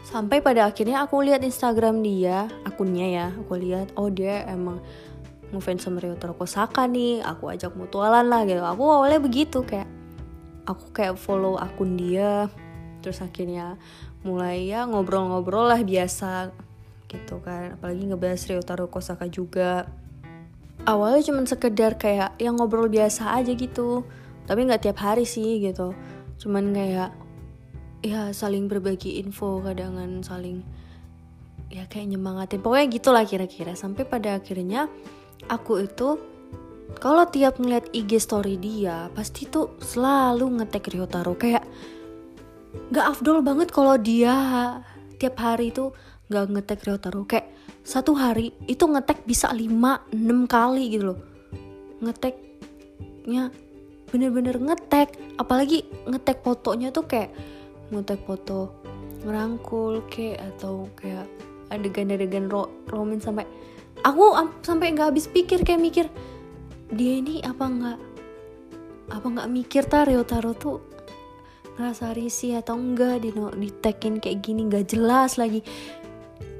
Sampai 0.00 0.42
pada 0.42 0.66
akhirnya 0.66 1.04
aku 1.04 1.22
lihat 1.22 1.44
Instagram 1.44 2.02
dia 2.02 2.48
akunnya 2.66 3.06
ya 3.06 3.26
aku 3.36 3.54
lihat 3.60 3.94
oh 3.94 4.10
dia 4.10 4.42
emang 4.48 4.80
ngefans 5.52 5.86
sama 5.86 6.00
Ryotaro 6.02 6.34
Kosaka 6.34 6.88
nih 6.88 7.20
aku 7.20 7.52
ajak 7.52 7.76
mutualan 7.76 8.26
lah 8.26 8.48
gitu. 8.48 8.64
Aku 8.64 8.88
awalnya 8.88 9.20
begitu 9.20 9.60
kayak 9.60 9.99
aku 10.70 10.94
kayak 10.94 11.18
follow 11.18 11.58
akun 11.58 11.98
dia 11.98 12.46
terus 13.00 13.24
akhirnya 13.24 13.80
mulai 14.20 14.68
ya 14.68 14.84
ngobrol-ngobrol 14.84 15.72
lah 15.72 15.80
biasa 15.80 16.52
gitu 17.10 17.42
kan. 17.42 17.74
Apalagi 17.74 18.06
ngebahas 18.06 18.40
Ryotaro 18.46 18.86
Kosaka 18.86 19.26
juga. 19.26 19.88
Awalnya 20.86 21.32
cuman 21.32 21.44
sekedar 21.44 22.00
kayak 22.00 22.38
yang 22.40 22.56
ngobrol 22.56 22.88
biasa 22.88 23.36
aja 23.36 23.52
gitu 23.52 24.06
tapi 24.48 24.66
nggak 24.66 24.82
tiap 24.88 24.98
hari 25.02 25.26
sih 25.26 25.60
gitu. 25.60 25.92
Cuman 26.40 26.72
kayak 26.72 27.10
ya 28.00 28.32
saling 28.32 28.64
berbagi 28.64 29.20
info 29.20 29.60
kadangan 29.60 30.24
saling 30.24 30.64
ya 31.70 31.86
kayak 31.86 32.16
nyemangatin. 32.16 32.60
Pokoknya 32.64 32.86
gitulah 32.90 33.24
kira-kira. 33.24 33.76
Sampai 33.76 34.08
pada 34.08 34.40
akhirnya 34.40 34.88
aku 35.48 35.84
itu 35.84 36.29
kalau 36.98 37.24
tiap 37.30 37.62
ngeliat 37.62 37.86
IG 37.94 38.18
story 38.18 38.58
dia 38.58 39.06
pasti 39.14 39.46
tuh 39.46 39.78
selalu 39.78 40.58
ngetek 40.58 40.90
Ryotaro 40.90 41.38
kayak 41.38 41.62
gak 42.90 43.06
afdol 43.06 43.44
banget 43.44 43.70
kalau 43.70 43.94
dia 43.94 44.34
tiap 45.22 45.38
hari 45.38 45.70
itu 45.70 45.94
gak 46.26 46.50
ngetek 46.50 46.82
Ryotaro 46.82 47.22
kayak 47.28 47.46
satu 47.86 48.18
hari 48.18 48.52
itu 48.66 48.84
ngetek 48.84 49.24
bisa 49.24 49.50
5-6 49.50 50.14
kali 50.46 50.84
gitu 50.92 51.14
loh. 51.14 51.20
Ngeteknya 52.04 53.50
bener-bener 54.10 54.58
ngetek 54.58 55.14
apalagi 55.38 55.86
ngetek 56.06 56.42
fotonya 56.42 56.90
tuh 56.90 57.06
kayak 57.06 57.30
ngetek 57.94 58.20
foto 58.26 58.74
ngerangkul 59.22 60.02
kayak 60.10 60.42
atau 60.54 60.90
kayak 60.98 61.26
adegan-adegan 61.70 62.50
ro 62.50 62.66
roman 62.90 63.22
sampai 63.22 63.46
aku 64.02 64.34
sampai 64.66 64.90
nggak 64.90 65.14
habis 65.14 65.30
pikir 65.30 65.62
kayak 65.62 65.78
mikir 65.82 66.06
dia 66.90 67.12
ini 67.22 67.38
apa 67.42 67.64
nggak 67.66 67.98
apa 69.10 69.26
nggak 69.26 69.50
mikir 69.50 69.82
tar? 69.86 70.06
Ryotaro 70.06 70.52
tuh 70.54 70.78
ngerasa 71.78 72.14
risih 72.14 72.58
atau 72.58 72.78
enggak? 72.78 73.22
Di 73.22 73.30
ditekin 73.34 74.18
kayak 74.18 74.38
gini 74.42 74.66
nggak 74.66 74.90
jelas 74.90 75.38
lagi. 75.38 75.62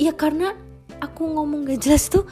Ya 0.00 0.16
karena 0.16 0.56
aku 1.00 1.28
ngomong 1.28 1.68
gak 1.68 1.80
jelas 1.84 2.08
tuh 2.08 2.24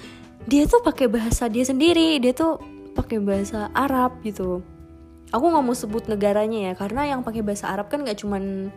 dia 0.48 0.64
tuh 0.64 0.80
pakai 0.80 1.06
bahasa 1.10 1.46
dia 1.50 1.66
sendiri. 1.66 2.16
Dia 2.22 2.32
tuh 2.32 2.58
pakai 2.96 3.20
bahasa 3.20 3.68
Arab 3.76 4.18
gitu. 4.24 4.64
Aku 5.28 5.44
nggak 5.52 5.64
mau 5.64 5.76
sebut 5.76 6.08
negaranya 6.08 6.72
ya 6.72 6.74
karena 6.74 7.04
yang 7.04 7.20
pakai 7.20 7.44
bahasa 7.44 7.68
Arab 7.68 7.92
kan 7.92 8.00
nggak 8.00 8.18
cuman 8.24 8.72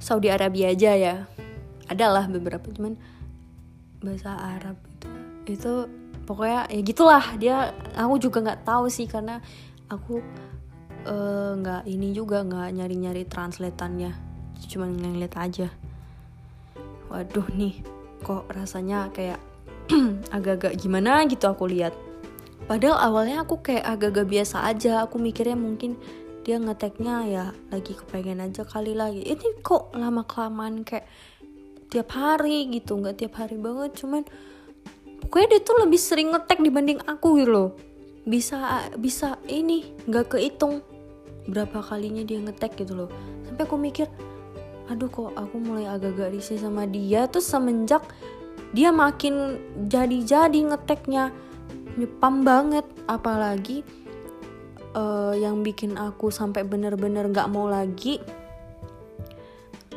Saudi 0.00 0.32
Arabia 0.32 0.72
aja 0.72 0.96
ya. 0.96 1.14
Adalah 1.88 2.30
beberapa 2.30 2.68
cuman 2.72 2.96
bahasa 3.98 4.32
Arab 4.38 4.78
itu 4.86 5.08
itu 5.48 5.74
pokoknya 6.28 6.68
ya 6.68 6.80
gitulah. 6.84 7.24
Dia 7.40 7.56
aku 7.96 8.20
juga 8.20 8.44
nggak 8.44 8.68
tahu 8.68 8.92
sih 8.92 9.08
karena 9.08 9.40
aku 9.88 10.20
Eh, 11.08 11.52
nggak 11.56 11.82
uh, 11.86 11.88
ini 11.88 12.12
juga 12.12 12.44
nggak 12.44 12.68
nyari-nyari 12.74 13.24
translatannya. 13.24 14.12
Cuma 14.68 14.84
ngeliat 14.84 15.34
aja. 15.40 15.72
Waduh 17.08 17.48
nih 17.56 17.80
kok 18.20 18.44
rasanya 18.52 19.08
kayak 19.16 19.40
agak-agak 20.36 20.76
gimana 20.76 21.24
gitu 21.24 21.48
aku 21.48 21.64
lihat. 21.64 21.96
Padahal 22.68 23.00
awalnya 23.00 23.46
aku 23.46 23.64
kayak 23.64 23.88
agak-agak 23.88 24.28
biasa 24.28 24.68
aja. 24.68 25.08
Aku 25.08 25.16
mikirnya 25.16 25.56
mungkin 25.56 25.96
dia 26.44 26.60
ngeteknya 26.60 27.16
ya 27.24 27.44
lagi 27.72 27.92
kepengen 27.96 28.40
aja 28.40 28.64
kali 28.64 28.96
lagi 28.96 29.20
ini 29.20 29.60
kok 29.60 29.92
lama 29.92 30.24
kelamaan 30.24 30.84
kayak 30.84 31.08
tiap 31.88 32.12
hari 32.12 32.68
gitu. 32.68 33.00
Nggak 33.00 33.24
tiap 33.24 33.40
hari 33.40 33.56
banget 33.56 33.96
cuman 33.96 34.28
pokoknya 35.24 35.56
dia 35.56 35.60
tuh 35.64 35.76
lebih 35.82 36.00
sering 36.00 36.30
ngetek 36.34 36.58
dibanding 36.62 37.00
aku 37.04 37.40
gitu 37.40 37.50
loh. 37.50 37.70
Bisa 38.28 38.86
bisa 39.00 39.40
ini 39.48 39.96
nggak 40.04 40.36
kehitung 40.36 40.84
berapa 41.48 41.80
kalinya 41.80 42.22
dia 42.22 42.38
ngetek 42.38 42.76
gitu 42.78 42.94
loh. 42.94 43.10
Sampai 43.48 43.64
aku 43.64 43.76
mikir 43.80 44.06
aduh 44.88 45.08
kok 45.12 45.36
aku 45.36 45.56
mulai 45.60 45.88
agak-agak 45.88 46.36
risih 46.36 46.60
sama 46.60 46.84
dia. 46.84 47.28
Terus 47.28 47.48
semenjak 47.48 48.04
dia 48.76 48.92
makin 48.92 49.56
jadi-jadi 49.88 50.74
ngeteknya 50.74 51.32
nyepam 51.96 52.44
banget. 52.44 52.84
Apalagi 53.08 53.80
uh, 54.92 55.34
yang 55.36 55.60
bikin 55.64 55.96
aku 55.96 56.28
sampai 56.32 56.64
bener-bener 56.64 57.28
nggak 57.28 57.48
mau 57.48 57.68
lagi 57.68 58.20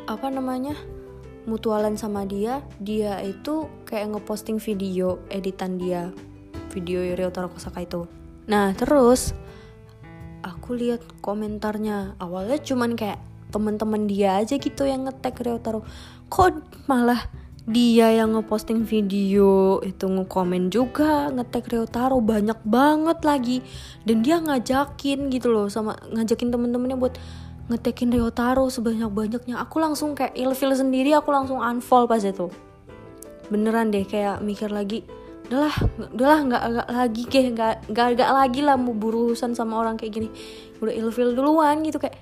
apa 0.06 0.28
namanya 0.28 0.74
mutualan 1.44 1.98
sama 1.98 2.22
dia 2.28 2.62
dia 2.78 3.18
itu 3.22 3.66
kayak 3.88 4.16
ngeposting 4.16 4.62
video 4.62 5.18
editan 5.28 5.78
dia. 5.78 6.14
Video 6.72 7.04
Ryotaro 7.04 7.52
Kosaka 7.52 7.84
itu. 7.84 8.08
Nah 8.48 8.72
terus 8.72 9.36
aku 10.40 10.74
lihat 10.74 11.04
komentarnya. 11.20 12.16
Awalnya 12.16 12.58
cuman 12.64 12.96
kayak 12.96 13.20
teman-teman 13.52 14.08
dia 14.08 14.40
aja 14.40 14.56
gitu 14.56 14.88
yang 14.88 15.04
ngetek 15.04 15.44
Ryotaro 15.44 15.84
kok 16.32 16.64
malah 16.88 17.28
dia 17.62 18.10
yang 18.10 18.34
ngeposting 18.34 18.82
video 18.82 19.78
itu 19.86 20.10
ngekomen 20.10 20.66
juga 20.72 21.30
ngetek 21.30 21.70
Ryotaro 21.70 22.18
banyak 22.18 22.58
banget 22.66 23.18
lagi. 23.22 23.58
Dan 24.02 24.26
dia 24.26 24.42
ngajakin 24.42 25.30
gitu 25.30 25.54
loh 25.54 25.70
sama 25.70 25.94
ngajakin 26.10 26.50
temen-temennya 26.50 26.98
buat 26.98 27.14
ngetekin 27.70 28.10
Ryotaro 28.10 28.66
sebanyak-banyaknya. 28.66 29.60
Aku 29.62 29.78
langsung 29.78 30.18
kayak 30.18 30.34
ilfil 30.34 30.74
sendiri 30.74 31.14
aku 31.14 31.30
langsung 31.30 31.62
unfollow 31.62 32.10
pas 32.10 32.22
itu. 32.22 32.50
Beneran 33.52 33.92
deh 33.92 34.06
kayak 34.06 34.40
mikir 34.42 34.72
lagi 34.72 35.04
udahlah 35.52 35.76
udahlah 36.16 36.40
nggak 36.48 36.62
agak 36.64 36.88
lagi 36.88 37.22
kayak 37.28 37.48
nggak 37.52 37.74
nggak 37.92 38.06
agak 38.16 38.30
lagi 38.32 38.60
lah 38.64 38.80
mau 38.80 38.96
berurusan 38.96 39.52
sama 39.52 39.84
orang 39.84 40.00
kayak 40.00 40.12
gini. 40.16 40.28
Udah 40.80 40.94
ilfil 40.96 41.36
duluan 41.36 41.84
gitu 41.84 42.00
kayak 42.00 42.16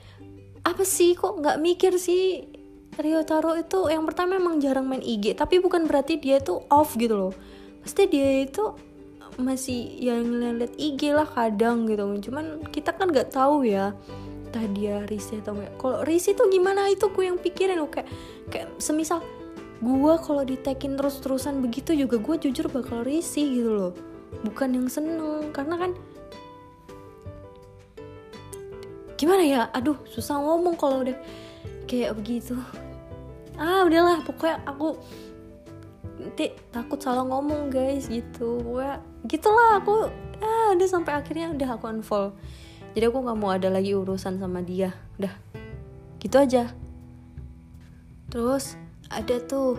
apa 0.66 0.82
sih 0.82 1.14
kok 1.14 1.38
nggak 1.38 1.56
mikir 1.62 1.94
sih? 1.96 2.50
Rio 3.00 3.22
Taro 3.24 3.54
itu 3.56 3.86
yang 3.88 4.04
pertama 4.04 4.36
emang 4.36 4.60
jarang 4.60 4.84
main 4.84 5.00
IG 5.00 5.38
tapi 5.38 5.62
bukan 5.62 5.86
berarti 5.86 6.18
dia 6.18 6.42
itu 6.42 6.58
off 6.68 6.98
gitu 6.98 7.16
loh. 7.16 7.32
Pasti 7.80 8.10
dia 8.10 8.44
itu 8.44 8.66
masih 9.40 9.88
yang 10.02 10.26
ngeliat 10.26 10.74
IG 10.76 11.14
lah 11.14 11.24
kadang 11.24 11.86
gitu. 11.86 12.04
Cuman 12.28 12.66
kita 12.68 12.92
kan 12.92 13.08
nggak 13.08 13.32
tahu 13.32 13.64
ya 13.64 13.94
tadi 14.50 14.86
dia 14.86 15.06
risih 15.06 15.40
atau 15.40 15.54
enggak. 15.56 15.72
Kalau 15.78 15.98
risih 16.04 16.34
tuh 16.34 16.50
gimana? 16.50 16.90
Itu 16.90 17.10
gue 17.14 17.30
yang 17.30 17.38
pikirin 17.38 17.78
loh 17.78 17.90
kayak 17.90 18.10
kayak 18.50 18.68
semisal 18.82 19.22
gue 19.80 20.14
kalau 20.20 20.44
ditekin 20.44 21.00
terus-terusan 21.00 21.64
begitu 21.64 21.96
juga 21.96 22.20
gue 22.20 22.36
jujur 22.36 22.68
bakal 22.68 23.00
risih 23.00 23.48
gitu 23.48 23.70
loh. 23.72 23.92
Bukan 24.44 24.76
yang 24.76 24.88
seneng 24.92 25.48
karena 25.56 25.74
kan 25.80 25.90
gimana 29.16 29.42
ya? 29.42 29.62
Aduh 29.72 29.96
susah 30.04 30.36
ngomong 30.36 30.76
kalau 30.76 31.00
udah 31.00 31.16
kayak 31.88 32.12
begitu. 32.18 32.58
Ah 33.56 33.88
udahlah 33.88 34.20
pokoknya 34.24 34.60
aku 34.68 35.00
nanti 36.20 36.52
takut 36.68 37.00
salah 37.00 37.24
ngomong 37.24 37.72
guys 37.72 38.04
gitu. 38.12 38.60
Gue 38.60 38.88
gitulah 39.24 39.80
aku 39.80 40.12
ah 40.44 40.76
udah 40.76 40.88
sampai 40.88 41.16
akhirnya 41.16 41.52
udah 41.56 41.68
aku 41.80 41.84
unfollow 41.88 42.32
jadi 42.96 43.08
aku 43.08 43.18
nggak 43.22 43.38
mau 43.38 43.50
ada 43.54 43.68
lagi 43.70 43.94
urusan 43.94 44.38
sama 44.38 44.60
dia. 44.62 44.94
Udah 45.18 45.34
gitu 46.22 46.36
aja. 46.36 46.70
Terus 48.30 48.78
ada 49.10 49.36
tuh 49.42 49.78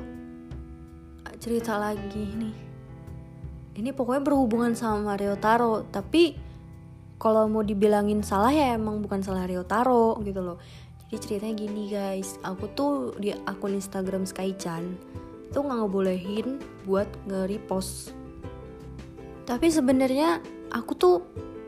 cerita 1.42 1.82
lagi 1.82 2.38
nih 2.38 2.72
ini 3.82 3.90
pokoknya 3.96 4.22
berhubungan 4.22 4.78
sama 4.78 5.16
Mario 5.16 5.40
Taro 5.40 5.88
tapi 5.90 6.36
kalau 7.22 7.46
mau 7.50 7.62
dibilangin 7.66 8.26
salah 8.26 8.54
ya 8.54 8.78
emang 8.78 9.02
bukan 9.06 9.22
salah 9.22 9.46
Rio 9.46 9.62
Taro 9.62 10.18
gitu 10.26 10.42
loh. 10.42 10.58
Jadi 11.06 11.18
ceritanya 11.22 11.54
gini 11.54 11.84
guys. 11.86 12.42
Aku 12.42 12.66
tuh 12.74 13.14
di 13.22 13.30
akun 13.46 13.78
Instagram 13.78 14.26
Skychan 14.26 14.98
tuh 15.54 15.62
nggak 15.62 15.86
ngebolehin 15.86 16.58
buat 16.90 17.06
nge-repost. 17.30 18.18
Tapi 19.46 19.68
sebenarnya 19.70 20.42
aku 20.74 20.98
tuh 20.98 21.16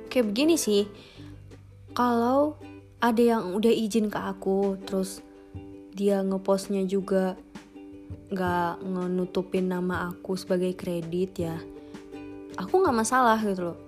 kayak 0.10 0.34
begini 0.34 0.58
sih 0.58 0.90
kalau 1.94 2.58
ada 3.00 3.22
yang 3.22 3.54
udah 3.58 3.70
izin 3.70 4.10
ke 4.10 4.20
aku 4.20 4.78
terus 4.86 5.22
dia 5.94 6.26
ngepostnya 6.26 6.86
juga 6.90 7.38
nggak 8.34 8.82
ngenutupin 8.82 9.70
nama 9.70 10.10
aku 10.10 10.34
sebagai 10.34 10.74
kredit 10.74 11.32
ya 11.38 11.58
aku 12.58 12.82
nggak 12.82 12.98
masalah 12.98 13.38
gitu 13.42 13.74
loh. 13.74 13.80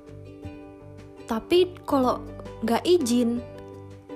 Tapi 1.26 1.74
kalau 1.86 2.22
nggak 2.62 2.86
izin 2.86 3.41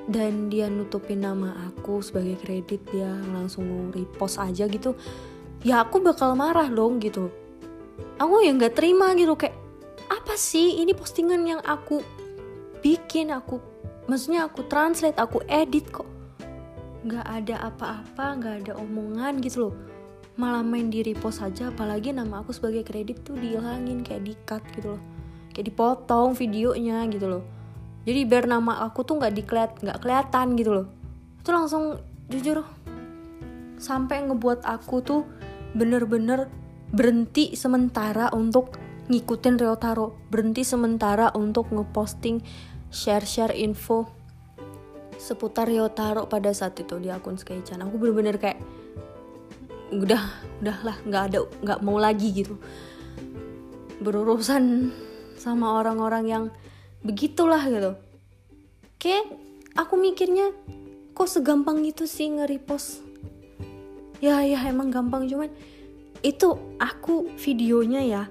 dan 0.10 0.50
dia 0.50 0.70
nutupin 0.70 1.22
nama 1.22 1.54
aku 1.70 2.02
sebagai 2.02 2.38
kredit 2.42 2.82
dia 2.90 3.10
langsung 3.30 3.94
repost 3.94 4.42
aja 4.42 4.66
gitu 4.66 4.98
ya 5.62 5.86
aku 5.86 6.02
bakal 6.02 6.34
marah 6.34 6.70
dong 6.70 7.02
gitu. 7.02 7.30
Aku 8.22 8.42
yang 8.44 8.62
nggak 8.62 8.78
terima 8.78 9.14
gitu 9.18 9.34
kayak 9.38 9.58
apa 10.10 10.34
sih 10.38 10.82
ini 10.82 10.94
postingan 10.94 11.46
yang 11.46 11.62
aku 11.62 12.02
bikin 12.82 13.30
aku 13.34 13.62
maksudnya 14.10 14.50
aku 14.50 14.66
translate 14.66 15.22
aku 15.22 15.46
edit 15.46 15.86
kok. 15.94 16.10
Nggak 17.06 17.26
ada 17.30 17.56
apa-apa 17.70 18.26
nggak 18.42 18.56
ada 18.66 18.74
omongan 18.82 19.38
gitu 19.46 19.70
loh. 19.70 19.76
Malah 20.42 20.66
main 20.66 20.90
di 20.90 21.06
repost 21.06 21.46
aja 21.46 21.70
apalagi 21.70 22.10
nama 22.10 22.42
aku 22.42 22.50
sebagai 22.50 22.82
kredit 22.82 23.22
tuh 23.22 23.38
dihilangin 23.38 24.02
kayak 24.02 24.26
di 24.26 24.34
cut 24.50 24.66
gitu 24.74 24.98
loh. 24.98 25.02
Kayak 25.54 25.70
dipotong 25.70 26.34
videonya 26.34 27.06
gitu 27.14 27.30
loh. 27.30 27.44
Jadi 28.10 28.26
biar 28.26 28.50
nama 28.50 28.82
aku 28.82 29.06
tuh 29.06 29.22
nggak 29.22 29.34
dikeliat 29.38 29.72
nggak 29.86 30.00
kelihatan 30.02 30.58
gitu 30.58 30.72
loh. 30.74 30.88
Itu 31.38 31.54
langsung 31.54 32.02
jujur 32.34 32.66
sampai 33.78 34.26
ngebuat 34.26 34.66
aku 34.66 35.06
tuh 35.06 35.22
bener-bener 35.78 36.50
berhenti 36.90 37.54
sementara 37.54 38.34
untuk 38.34 38.76
ngikutin 39.10 39.56
Reotaro 39.58 40.14
berhenti 40.30 40.62
sementara 40.62 41.34
untuk 41.34 41.74
ngeposting 41.74 42.42
share-share 42.90 43.54
info 43.54 44.10
seputar 45.20 45.68
Ryotaro 45.68 46.26
pada 46.32 46.50
saat 46.56 46.80
itu 46.80 46.96
di 46.98 47.12
akun 47.12 47.36
Skychan 47.36 47.84
aku 47.84 48.00
bener-bener 48.00 48.40
kayak 48.40 48.60
udah 49.92 50.24
udahlah 50.62 50.98
nggak 51.04 51.24
ada 51.34 51.40
nggak 51.66 51.80
mau 51.82 51.98
lagi 51.98 52.30
gitu. 52.32 52.56
Berurusan 54.00 54.94
sama 55.36 55.76
orang-orang 55.76 56.26
yang 56.30 56.44
begitulah 57.04 57.60
gitu. 57.68 57.98
Kayak 59.02 59.28
aku 59.76 60.00
mikirnya 60.00 60.56
kok 61.12 61.28
segampang 61.28 61.84
itu 61.84 62.08
sih 62.08 62.32
nge-repost? 62.32 63.04
Ya 64.24 64.40
ya 64.44 64.60
emang 64.68 64.92
gampang 64.92 65.28
cuman 65.28 65.52
itu 66.20 66.52
aku 66.80 67.32
videonya 67.40 68.02
ya 68.04 68.24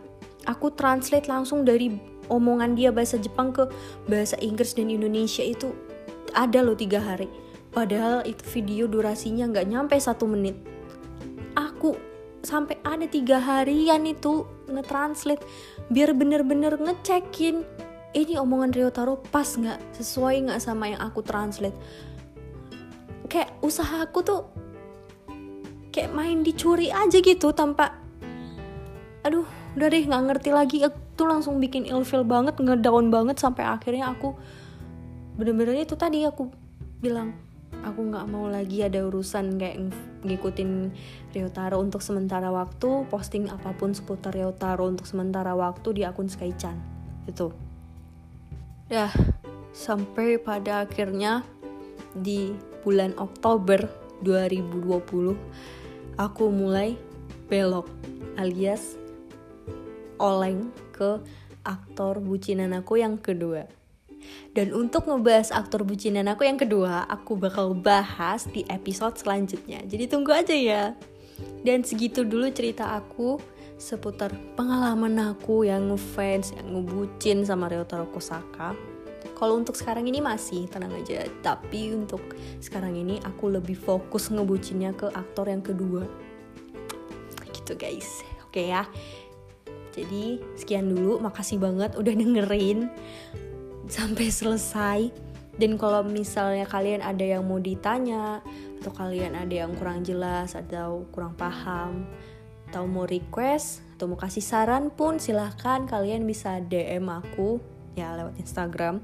aku 0.44 0.72
translate 0.72 1.28
langsung 1.28 1.64
dari 1.64 1.92
omongan 2.28 2.76
dia 2.78 2.94
bahasa 2.94 3.16
Jepang 3.20 3.52
ke 3.52 3.68
bahasa 4.08 4.38
Inggris 4.40 4.72
dan 4.76 4.88
Indonesia 4.88 5.42
itu 5.44 5.72
ada 6.32 6.60
loh 6.60 6.76
tiga 6.76 7.00
hari. 7.00 7.28
Padahal 7.72 8.24
itu 8.24 8.42
video 8.54 8.84
durasinya 8.88 9.48
nggak 9.48 9.66
nyampe 9.68 9.96
satu 10.00 10.24
menit. 10.24 10.56
Aku 11.56 11.96
sampai 12.40 12.78
ada 12.86 13.04
tiga 13.04 13.42
harian 13.42 14.06
itu 14.08 14.46
nge-translate 14.70 15.42
biar 15.92 16.14
bener-bener 16.16 16.76
ngecekin. 16.78 17.66
Ini 18.16 18.40
omongan 18.40 18.72
Rio 18.72 18.88
Taro 18.88 19.20
pas 19.20 19.46
nggak 19.46 20.00
sesuai 20.00 20.48
nggak 20.48 20.60
sama 20.64 20.96
yang 20.96 21.00
aku 21.04 21.20
translate. 21.20 21.76
Kayak 23.28 23.52
usaha 23.60 24.00
aku 24.00 24.24
tuh 24.24 24.40
kayak 25.92 26.14
main 26.14 26.46
dicuri 26.46 26.94
aja 26.94 27.18
gitu 27.18 27.50
tanpa 27.50 27.98
aduh 29.26 29.44
udah 29.74 29.88
deh 29.90 30.04
nggak 30.06 30.24
ngerti 30.30 30.50
lagi 30.54 30.78
itu 31.18 31.26
langsung 31.26 31.58
bikin 31.58 31.82
ilfil 31.82 32.22
banget 32.22 32.54
ngedown 32.62 33.10
banget 33.10 33.42
sampai 33.42 33.66
akhirnya 33.66 34.14
aku 34.14 34.38
bener-bener 35.34 35.82
itu 35.82 35.98
tadi 35.98 36.22
aku 36.22 36.46
bilang 37.02 37.34
aku 37.82 38.06
nggak 38.06 38.30
mau 38.30 38.46
lagi 38.46 38.86
ada 38.86 39.02
urusan 39.02 39.58
kayak 39.58 39.90
ngikutin 40.22 40.94
Ryotaro 41.34 41.82
untuk 41.82 42.06
sementara 42.06 42.54
waktu 42.54 43.02
posting 43.10 43.50
apa 43.50 43.74
pun 43.74 43.98
seputar 43.98 44.30
Ryotaro 44.30 44.86
untuk 44.86 45.10
sementara 45.10 45.58
waktu 45.58 45.90
di 45.98 46.02
akun 46.06 46.30
Skychan 46.30 46.78
itu. 47.26 47.50
Ya 48.86 49.10
sampai 49.74 50.38
pada 50.38 50.86
akhirnya 50.86 51.42
di 52.14 52.54
bulan 52.86 53.18
Oktober 53.18 53.90
2020 54.22 55.34
aku 56.14 56.44
mulai 56.46 56.94
belok 57.50 57.90
alias 58.38 58.94
oleng 60.22 60.70
ke 60.98 61.22
aktor 61.62 62.18
bucinan 62.18 62.74
aku 62.74 62.98
yang 62.98 63.14
kedua 63.22 63.78
dan 64.52 64.74
untuk 64.74 65.06
ngebahas 65.06 65.54
aktor 65.54 65.86
bucinan 65.86 66.26
aku 66.26 66.42
yang 66.42 66.58
kedua, 66.58 67.06
aku 67.06 67.38
bakal 67.38 67.72
bahas 67.76 68.48
di 68.50 68.66
episode 68.66 69.14
selanjutnya. 69.14 69.84
Jadi 69.86 70.04
tunggu 70.10 70.34
aja 70.34 70.54
ya. 70.54 70.82
Dan 71.62 71.86
segitu 71.86 72.26
dulu 72.26 72.50
cerita 72.50 72.98
aku 72.98 73.38
seputar 73.78 74.34
pengalaman 74.58 75.14
aku 75.34 75.62
yang 75.62 75.94
ngefans, 75.94 76.50
yang 76.58 76.74
ngebucin 76.74 77.46
sama 77.46 77.70
Ryotaro 77.70 78.10
Kosaka. 78.10 78.74
Kalau 79.38 79.54
untuk 79.54 79.78
sekarang 79.78 80.10
ini 80.10 80.18
masih 80.18 80.66
tenang 80.66 80.98
aja, 80.98 81.22
tapi 81.46 81.94
untuk 81.94 82.34
sekarang 82.58 82.98
ini 82.98 83.22
aku 83.22 83.54
lebih 83.54 83.78
fokus 83.78 84.34
ngebucinnya 84.34 84.98
ke 84.98 85.06
aktor 85.14 85.46
yang 85.46 85.62
kedua. 85.62 86.02
Gitu 87.54 87.78
guys. 87.78 88.26
Oke 88.42 88.66
ya. 88.66 88.82
Jadi 89.92 90.42
sekian 90.58 90.90
dulu, 90.90 91.20
makasih 91.22 91.58
banget 91.60 91.94
udah 91.96 92.14
dengerin 92.14 92.88
sampai 93.88 94.26
selesai. 94.28 95.00
Dan 95.58 95.74
kalau 95.74 96.06
misalnya 96.06 96.68
kalian 96.70 97.02
ada 97.02 97.24
yang 97.24 97.42
mau 97.42 97.58
ditanya 97.58 98.38
atau 98.78 98.94
kalian 98.94 99.34
ada 99.34 99.66
yang 99.66 99.74
kurang 99.74 100.06
jelas 100.06 100.54
atau 100.54 101.02
kurang 101.10 101.34
paham 101.34 102.06
atau 102.70 102.86
mau 102.86 103.08
request 103.08 103.82
atau 103.98 104.06
mau 104.06 104.20
kasih 104.20 104.44
saran 104.44 104.94
pun 104.94 105.18
silahkan 105.18 105.88
kalian 105.88 106.22
bisa 106.28 106.62
DM 106.62 107.10
aku 107.10 107.58
ya 107.98 108.14
lewat 108.14 108.38
Instagram 108.38 109.02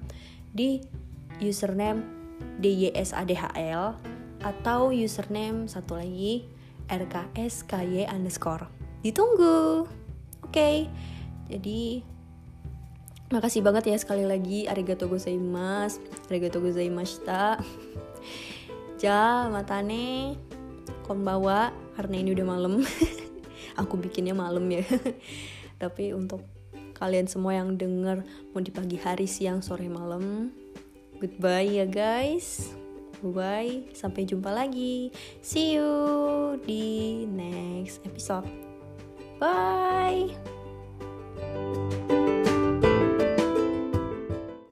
di 0.55 0.79
username 1.43 2.07
DYSADHL 2.63 3.99
atau 4.45 4.95
username 4.95 5.67
satu 5.67 5.99
lagi 5.99 6.47
RKSKY 6.87 8.07
underscore. 8.07 8.69
Ditunggu 9.03 9.89
okay. 10.55 10.87
jadi 11.51 12.07
Makasih 13.35 13.67
banget 13.67 13.91
ya 13.91 13.99
sekali 13.99 14.23
lagi 14.23 14.71
arigato 14.71 15.11
gozaimasu. 15.11 15.99
Arigato 16.31 16.63
gozaimashita. 16.63 17.59
Ja, 19.03 19.53
matane 19.53 20.33
konbawa 21.05 21.75
karena 21.93 22.25
ini 22.25 22.33
udah 22.33 22.47
malam. 22.47 22.81
Aku 23.83 24.01
bikinnya 24.01 24.33
malam 24.33 24.65
ya. 24.71 24.81
Tapi 25.83 26.17
untuk 26.17 26.41
kalian 26.97 27.29
semua 27.29 27.53
yang 27.53 27.77
denger 27.77 28.25
mau 28.55 28.65
di 28.65 28.73
pagi 28.73 28.97
hari, 28.97 29.29
siang, 29.29 29.61
sore, 29.61 29.93
malam. 29.93 30.57
Goodbye 31.21 31.85
ya 31.85 31.85
guys. 31.85 32.73
Bye, 33.21 33.93
sampai 33.93 34.25
jumpa 34.25 34.49
lagi. 34.49 35.13
See 35.45 35.77
you 35.77 36.57
di 36.65 37.29
next 37.29 38.01
episode. 38.09 38.64
Bye. 39.41 40.35